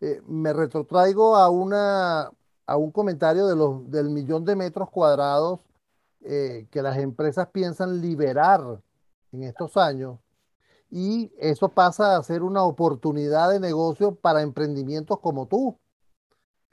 eh, 0.00 0.20
me 0.26 0.52
retrotraigo 0.52 1.36
a, 1.36 1.48
una, 1.48 2.30
a 2.66 2.76
un 2.76 2.90
comentario 2.90 3.46
de 3.46 3.56
los, 3.56 3.90
del 3.90 4.10
millón 4.10 4.44
de 4.44 4.56
metros 4.56 4.90
cuadrados 4.90 5.60
que 6.20 6.82
las 6.82 6.98
empresas 6.98 7.46
piensan 7.52 8.00
liberar 8.00 8.82
en 9.30 9.44
estos 9.44 9.76
años 9.76 10.18
y 10.90 11.32
eso 11.38 11.68
pasa 11.68 12.16
a 12.16 12.22
ser 12.24 12.42
una 12.42 12.64
oportunidad 12.64 13.50
de 13.50 13.60
negocio 13.60 14.16
para 14.16 14.42
emprendimientos 14.42 15.20
como 15.20 15.46
tú, 15.46 15.78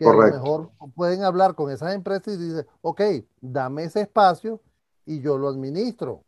que 0.04 0.10
a 0.10 0.14
lo 0.14 0.32
mejor 0.32 0.72
pueden 0.96 1.24
hablar 1.24 1.56
con 1.56 1.72
esas 1.72 1.94
empresas 1.94 2.36
y 2.36 2.38
dicen, 2.38 2.68
ok, 2.82 3.02
dame 3.42 3.86
ese 3.86 4.02
espacio 4.02 4.62
y 5.06 5.22
yo 5.22 5.38
lo 5.38 5.48
administro. 5.48 6.24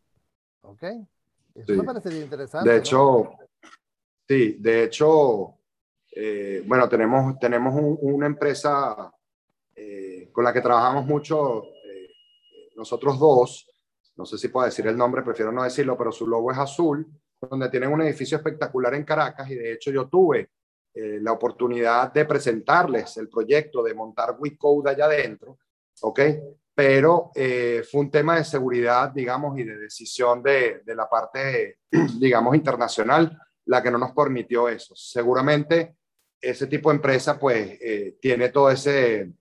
¿Ok? 0.62 0.84
Eso 1.54 1.74
me 1.74 1.84
parecería 1.84 2.22
interesante. 2.22 2.70
De 2.70 2.78
hecho, 2.78 3.32
sí, 4.28 4.58
de 4.60 4.84
hecho, 4.84 5.56
eh, 6.12 6.64
bueno, 6.66 6.90
tenemos, 6.90 7.38
tenemos 7.40 7.74
una 8.02 8.26
empresa 8.26 9.12
eh, 9.76 10.30
con 10.32 10.44
la 10.44 10.54
que 10.54 10.62
trabajamos 10.62 11.06
mucho, 11.06 11.64
eh, 11.64 12.10
nosotros 12.76 13.20
dos, 13.20 13.70
no 14.16 14.26
sé 14.26 14.38
si 14.38 14.48
puedo 14.48 14.66
decir 14.66 14.88
el 14.88 14.98
nombre, 14.98 15.22
prefiero 15.22 15.52
no 15.52 15.64
decirlo, 15.64 15.98
pero 15.98 16.12
su 16.12 16.28
logo 16.28 16.52
es 16.52 16.58
azul 16.58 17.08
donde 17.42 17.70
tienen 17.70 17.92
un 17.92 18.02
edificio 18.02 18.38
espectacular 18.38 18.94
en 18.96 19.04
Caracas 19.04 19.50
y 19.50 19.56
de 19.56 19.74
hecho 19.74 19.92
yo 19.92 20.08
tuve 20.08 20.50
eh, 20.96 21.20
la 21.22 21.34
oportunidad 21.34 22.14
de 22.14 22.26
presentarles 22.26 23.18
el 23.18 23.28
proyecto 23.28 23.84
de 23.84 23.94
montar 23.94 24.38
WeCode 24.40 24.92
allá 24.92 25.06
adentro, 25.06 25.60
¿ok? 26.02 26.20
Pero 26.74 27.32
eh, 27.36 27.84
fue 27.90 28.02
un 28.02 28.10
tema 28.10 28.38
de 28.38 28.46
seguridad, 28.46 29.12
digamos, 29.12 29.60
y 29.60 29.64
de 29.64 29.78
decisión 29.78 30.42
de, 30.42 30.82
de 30.86 30.96
la 30.96 31.10
parte, 31.10 31.80
digamos, 32.20 32.56
internacional, 32.56 33.38
la 33.66 33.84
que 33.84 33.92
no 33.92 33.98
nos 33.98 34.14
permitió 34.14 34.70
eso. 34.70 34.96
Seguramente 34.96 35.98
ese 36.42 36.68
tipo 36.68 36.90
de 36.90 36.96
empresa 36.96 37.40
pues 37.40 37.78
eh, 37.82 38.18
tiene 38.22 38.50
todo 38.50 38.70
ese, 38.70 39.34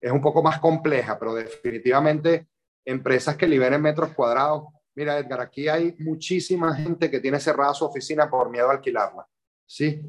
es 0.00 0.12
un 0.12 0.20
poco 0.20 0.42
más 0.42 0.58
compleja, 0.58 1.18
pero 1.18 1.34
definitivamente 1.34 2.48
empresas 2.84 3.36
que 3.36 3.46
liberen 3.46 3.80
metros 3.80 4.12
cuadrados. 4.12 4.64
Mira, 4.94 5.18
Edgar, 5.18 5.40
aquí 5.40 5.68
hay 5.68 5.94
muchísima 5.98 6.74
gente 6.74 7.10
que 7.10 7.20
tiene 7.20 7.40
cerrada 7.40 7.72
su 7.72 7.84
oficina 7.84 8.28
por 8.28 8.50
miedo 8.50 8.68
a 8.68 8.72
alquilarla. 8.72 9.26
¿Sí? 9.64 10.02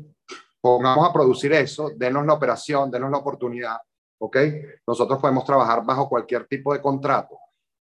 Pongamos 0.63 1.10
a 1.10 1.12
producir 1.12 1.52
eso, 1.52 1.91
denos 1.93 2.26
la 2.26 2.36
operación, 2.36 2.89
denos 2.89 3.12
la 3.12 3.17
oportunidad, 3.17 3.76
¿ok? 4.17 4.38
Nosotros 4.88 5.19
podemos 5.19 5.43
trabajar 5.43 5.84
bajo 5.84 6.08
cualquier 6.08 6.47
tipo 6.47 6.71
de 6.71 6.82
contrato. 6.82 7.38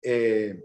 Eh, 0.02 0.58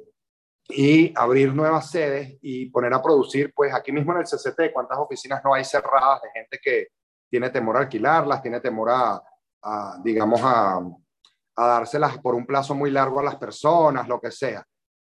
y 0.69 1.13
abrir 1.17 1.53
nuevas 1.53 1.91
sedes 1.91 2.39
y 2.43 2.71
poner 2.71 2.95
a 2.95 3.03
producir, 3.03 3.53
pues 3.53 3.75
aquí 3.75 3.91
mismo 3.91 4.13
en 4.13 4.19
el 4.19 4.25
CCT, 4.25 4.73
cuántas 4.73 4.99
oficinas 4.99 5.43
no 5.45 5.53
hay 5.53 5.65
cerradas 5.65 6.23
de 6.23 6.31
gente 6.31 6.61
que 6.63 6.87
tiene 7.29 7.51
temor 7.51 7.77
a 7.77 7.81
alquilarlas, 7.81 8.41
tiene 8.41 8.61
temor 8.61 8.91
a, 8.93 9.21
digamos, 10.05 10.41
a, 10.45 10.79
a 11.57 11.67
dárselas 11.67 12.19
por 12.19 12.37
un 12.37 12.47
plazo 12.47 12.73
muy 12.77 12.93
largo 12.93 13.19
a 13.19 13.25
las 13.25 13.35
personas, 13.35 14.07
lo 14.07 14.21
que 14.21 14.31
sea. 14.31 14.65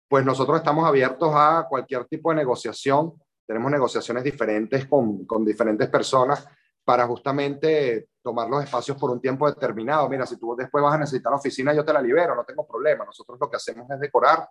Pues 0.10 0.26
nosotros 0.26 0.58
estamos 0.58 0.86
abiertos 0.86 1.32
a 1.34 1.68
cualquier 1.70 2.04
tipo 2.04 2.32
de 2.32 2.36
negociación. 2.36 3.14
Tenemos 3.48 3.72
negociaciones 3.72 4.26
diferentes 4.26 4.88
con, 4.88 5.26
con 5.26 5.46
diferentes 5.46 5.88
personas 5.88 6.46
para 6.84 7.08
justamente 7.08 8.10
tomar 8.22 8.50
los 8.50 8.64
espacios 8.64 8.98
por 8.98 9.12
un 9.12 9.20
tiempo 9.20 9.48
determinado. 9.48 10.08
Mira, 10.10 10.26
si 10.26 10.38
tú 10.38 10.56
después 10.56 10.84
vas 10.84 10.96
a 10.96 11.00
necesitar 11.00 11.32
la 11.32 11.38
oficina, 11.38 11.74
yo 11.74 11.86
te 11.86 11.94
la 11.94 12.02
libero, 12.02 12.36
no 12.36 12.44
tengo 12.44 12.68
problema. 12.68 13.06
Nosotros 13.06 13.38
lo 13.40 13.50
que 13.50 13.58
hacemos 13.58 13.90
es 13.90 14.00
decorar 14.00 14.48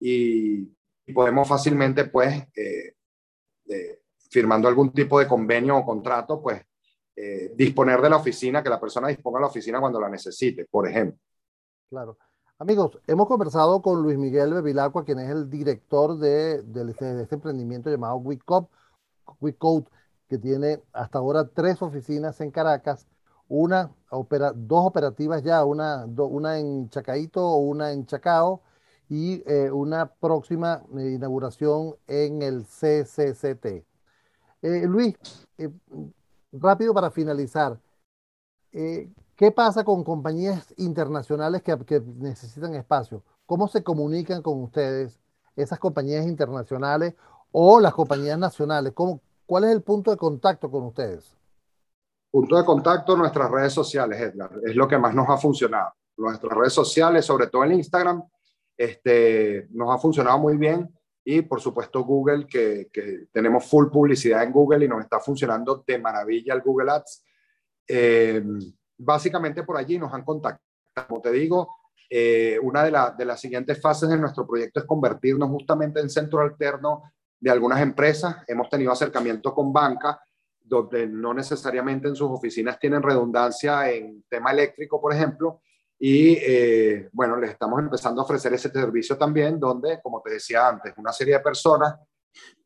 y, 0.00 0.68
podemos 1.12 1.46
fácilmente, 1.46 2.06
pues, 2.06 2.34
eh, 2.56 2.94
eh, 3.66 4.00
firmando 4.30 4.68
algún 4.68 4.92
tipo 4.92 5.18
de 5.18 5.28
convenio 5.28 5.76
o 5.76 5.84
contrato, 5.84 6.42
pues, 6.42 6.62
eh, 7.16 7.52
disponer 7.54 8.00
de 8.00 8.10
la 8.10 8.16
oficina, 8.16 8.62
que 8.62 8.70
la 8.70 8.80
persona 8.80 9.08
disponga 9.08 9.38
de 9.38 9.42
la 9.42 9.48
oficina 9.48 9.80
cuando 9.80 10.00
la 10.00 10.08
necesite, 10.08 10.66
por 10.70 10.88
ejemplo. 10.88 11.18
Claro. 11.88 12.16
Amigos, 12.58 12.98
hemos 13.06 13.28
conversado 13.28 13.82
con 13.82 14.02
Luis 14.02 14.16
Miguel 14.16 14.54
Bevilacqua, 14.54 15.04
quien 15.04 15.18
es 15.18 15.30
el 15.30 15.50
director 15.50 16.16
de, 16.18 16.64
este 16.88 17.34
emprendimiento 17.34 17.90
llamado 17.90 18.16
WeCode, 18.16 18.68
que 20.28 20.38
tiene 20.38 20.82
hasta 20.92 21.18
ahora 21.18 21.48
tres 21.48 21.82
oficinas 21.82 22.40
en 22.40 22.50
Caracas, 22.50 23.06
una 23.48 23.94
opera, 24.10 24.52
dos 24.54 24.86
operativas 24.86 25.42
ya, 25.42 25.64
una, 25.64 26.06
una 26.06 26.58
en 26.58 26.88
Chacaito, 26.88 27.56
una 27.56 27.92
en 27.92 28.06
Chacao 28.06 28.62
y 29.08 29.42
eh, 29.46 29.70
una 29.70 30.06
próxima 30.06 30.82
eh, 30.96 31.10
inauguración 31.10 31.96
en 32.06 32.42
el 32.42 32.64
CCCT. 32.64 33.84
Eh, 34.62 34.86
Luis, 34.86 35.16
rápido 36.52 36.94
para 36.94 37.10
finalizar, 37.10 37.78
¿qué 38.72 39.52
pasa 39.54 39.84
con 39.84 40.02
compañías 40.04 40.72
internacionales 40.78 41.62
que, 41.62 41.78
que, 41.84 42.00
necesitan 42.00 42.74
espacio? 42.74 43.22
¿Cómo 43.46 43.68
se 43.68 43.84
comunican 43.84 44.42
con 44.42 44.62
ustedes 44.62 45.20
esas 45.54 45.78
compañías 45.78 46.26
internacionales 46.26 47.14
o 47.52 47.78
las 47.78 47.92
compañías 47.94 48.38
nacionales? 48.38 48.94
¿Cómo, 48.94 49.20
¿Cuál 49.46 49.64
es 49.64 49.70
el 49.70 49.82
punto 49.82 50.10
de 50.10 50.16
contacto 50.16 50.70
con 50.70 50.84
ustedes? 50.84 51.36
Punto 52.30 52.56
de 52.56 52.64
contacto, 52.64 53.16
nuestras 53.16 53.50
redes 53.50 53.72
sociales, 53.72 54.20
Edgar. 54.20 54.50
Es 54.64 54.74
lo 54.74 54.88
que 54.88 54.98
más 54.98 55.14
nos 55.14 55.28
ha 55.28 55.36
funcionado. 55.36 55.92
Nuestras 56.16 56.56
redes 56.56 56.72
sociales, 56.72 57.24
sobre 57.24 57.48
todo 57.48 57.64
en 57.64 57.72
Instagram, 57.74 58.22
este, 58.76 59.68
nos 59.70 59.94
ha 59.94 59.98
funcionado 59.98 60.38
muy 60.38 60.56
bien 60.56 60.92
y 61.24 61.42
por 61.42 61.60
supuesto 61.60 62.04
Google, 62.04 62.46
que, 62.46 62.88
tenemos 63.32 63.64
full 63.66 63.88
publicidad 63.88 64.42
en 64.42 64.52
Google 64.52 64.84
y 64.84 64.88
nos 64.88 65.02
está 65.02 65.20
funcionando 65.20 65.82
de 65.86 65.98
maravilla 65.98 66.54
el 66.54 66.60
Google 66.60 66.90
Ads. 66.90 67.24
Eh, 67.88 68.44
básicamente 68.98 69.62
por 69.62 69.76
allí 69.76 69.98
nos 69.98 70.12
han 70.12 70.24
contactado. 70.24 70.62
Como 71.08 71.20
te 71.20 71.32
digo, 71.32 71.76
eh, 72.08 72.58
una 72.62 72.84
de, 72.84 72.92
de, 73.16 73.24
las 73.24 73.40
siguientes 73.40 73.80
fases 73.80 74.08
de 74.08 74.16
nuestro 74.16 74.46
proyecto 74.46 74.80
es 74.80 74.86
convertirnos 74.86 75.48
justamente 75.50 76.00
en 76.00 76.10
centro 76.10 76.40
alterno 76.40 77.02
de 77.44 77.50
algunas 77.50 77.82
empresas. 77.82 78.36
Hemos 78.46 78.70
tenido 78.70 78.90
acercamiento 78.90 79.52
con 79.52 79.70
banca, 79.70 80.18
donde 80.62 81.06
no 81.06 81.34
necesariamente 81.34 82.08
en 82.08 82.16
sus 82.16 82.30
oficinas 82.30 82.78
tienen 82.78 83.02
redundancia 83.02 83.90
en 83.90 84.24
tema 84.30 84.50
eléctrico, 84.50 84.98
por 84.98 85.12
ejemplo, 85.12 85.60
y 85.98 86.38
eh, 86.40 87.10
bueno, 87.12 87.36
les 87.36 87.50
estamos 87.50 87.80
empezando 87.80 88.22
a 88.22 88.24
ofrecer 88.24 88.54
ese 88.54 88.70
servicio 88.70 89.18
también, 89.18 89.60
donde, 89.60 90.00
como 90.02 90.22
te 90.22 90.32
decía 90.32 90.68
antes, 90.68 90.94
una 90.96 91.12
serie 91.12 91.34
de 91.34 91.40
personas 91.40 91.94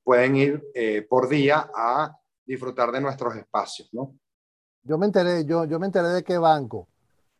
pueden 0.04 0.36
ir 0.36 0.62
eh, 0.72 1.04
por 1.10 1.28
día 1.28 1.68
a 1.74 2.16
disfrutar 2.46 2.92
de 2.92 3.00
nuestros 3.00 3.34
espacios, 3.34 3.88
¿no? 3.92 4.14
Yo 4.84 4.96
me 4.96 5.06
enteré, 5.06 5.44
yo, 5.44 5.64
yo 5.64 5.80
me 5.80 5.86
enteré 5.86 6.08
de 6.08 6.22
qué 6.22 6.38
banco, 6.38 6.88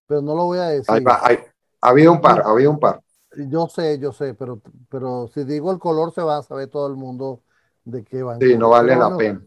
pero 0.08 0.20
no 0.20 0.34
lo 0.34 0.46
voy 0.46 0.58
a 0.58 0.70
decir. 0.70 1.04
ha 1.06 1.88
habido 1.88 2.10
un 2.10 2.20
par, 2.20 2.40
ha 2.40 2.50
habido 2.50 2.72
un 2.72 2.80
par. 2.80 3.00
Yo 3.36 3.68
sé, 3.68 3.98
yo 3.98 4.12
sé, 4.12 4.34
pero, 4.34 4.60
pero 4.88 5.28
si 5.32 5.44
digo 5.44 5.70
el 5.70 5.78
color 5.78 6.12
se 6.12 6.22
va 6.22 6.38
a 6.38 6.42
saber 6.42 6.68
todo 6.68 6.86
el 6.86 6.96
mundo 6.96 7.42
de 7.84 8.04
qué 8.04 8.22
banco. 8.22 8.44
Sí, 8.44 8.56
no 8.58 8.70
vale 8.70 8.96
la 8.96 9.16
pena. 9.16 9.42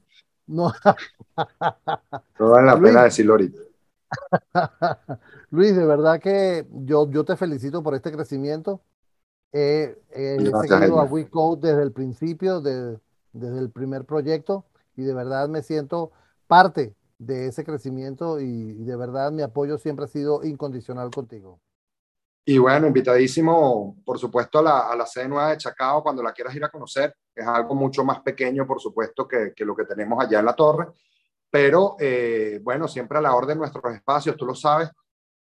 No. 0.47 0.71
no 2.39 2.49
vale 2.49 2.65
la 2.67 2.79
pena 2.79 3.03
decirlo 3.03 3.33
ahorita. 3.33 3.61
Luis, 5.49 5.75
de 5.75 5.85
verdad 5.85 6.19
que 6.19 6.67
yo, 6.71 7.09
yo 7.09 7.23
te 7.23 7.37
felicito 7.37 7.81
por 7.81 7.95
este 7.95 8.11
crecimiento. 8.11 8.81
he 9.51 9.95
seguido 10.07 10.99
a 10.99 11.05
WeCode 11.05 11.69
desde 11.69 11.83
el 11.83 11.91
principio, 11.91 12.61
desde 12.61 12.99
el 13.33 13.69
primer 13.71 14.05
proyecto, 14.05 14.65
y 14.95 15.03
de 15.03 15.13
verdad 15.13 15.47
me 15.49 15.61
siento 15.61 16.11
parte 16.47 16.95
de 17.21 17.47
ese 17.47 17.63
crecimiento 17.63 18.39
y, 18.39 18.73
de 18.83 18.95
verdad 18.95 19.31
mi 19.31 19.43
apoyo 19.43 19.77
siempre 19.77 20.05
ha 20.05 20.07
sido 20.07 20.43
incondicional 20.43 21.11
contigo. 21.11 21.59
Y 22.43 22.57
bueno, 22.57 22.87
invitadísimo, 22.87 23.97
por 24.03 24.17
supuesto, 24.17 24.59
a 24.59 24.63
la, 24.63 24.79
a 24.89 24.95
la 24.95 25.05
sede 25.05 25.27
nueva 25.27 25.51
de 25.51 25.57
Chacao 25.57 26.01
cuando 26.01 26.23
la 26.23 26.33
quieras 26.33 26.55
ir 26.55 26.63
a 26.63 26.69
conocer. 26.69 27.15
Es 27.35 27.45
algo 27.45 27.75
mucho 27.75 28.03
más 28.03 28.21
pequeño, 28.21 28.65
por 28.65 28.81
supuesto, 28.81 29.27
que, 29.27 29.53
que 29.55 29.63
lo 29.63 29.75
que 29.75 29.85
tenemos 29.85 30.23
allá 30.23 30.39
en 30.39 30.45
la 30.45 30.53
torre 30.53 30.87
pero 31.51 31.97
eh, 31.99 32.59
bueno, 32.63 32.87
siempre 32.87 33.17
a 33.17 33.21
la 33.21 33.35
orden 33.35 33.57
de 33.57 33.59
nuestros 33.59 33.93
espacios, 33.93 34.37
tú 34.37 34.45
lo 34.45 34.55
sabes, 34.55 34.89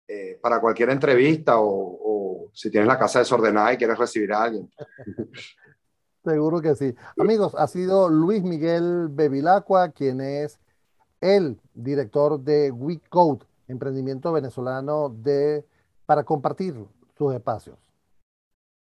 eh, 0.08 0.38
para 0.42 0.62
cualquier 0.62 0.92
entrevista 0.92 1.56
o, 1.58 2.52
si 2.54 2.70
tienes 2.70 2.88
la 2.88 2.98
casa 2.98 3.20
desordenada 3.20 3.74
y 3.74 3.78
quieres 3.78 3.98
recibir 3.98 4.32
a 4.32 4.44
alguien. 4.44 4.72
Seguro 6.24 6.62
que 6.62 6.76
sí. 6.76 6.96
Amigos, 7.20 7.54
ha 7.56 7.68
sido 7.68 8.08
Luis 8.08 8.44
Miguel 8.44 9.10
Bevilacqua, 9.10 9.90
quien 9.90 10.22
es 10.22 10.60
el 11.20 11.60
director 11.74 12.40
de 12.40 12.72
WeCode, 12.72 13.46
emprendimiento 13.68 14.32
venezolano 14.32 15.10
de, 15.10 15.66
para 16.06 16.24
compartir 16.24 16.76
sus 17.18 17.34
espacios. 17.34 17.85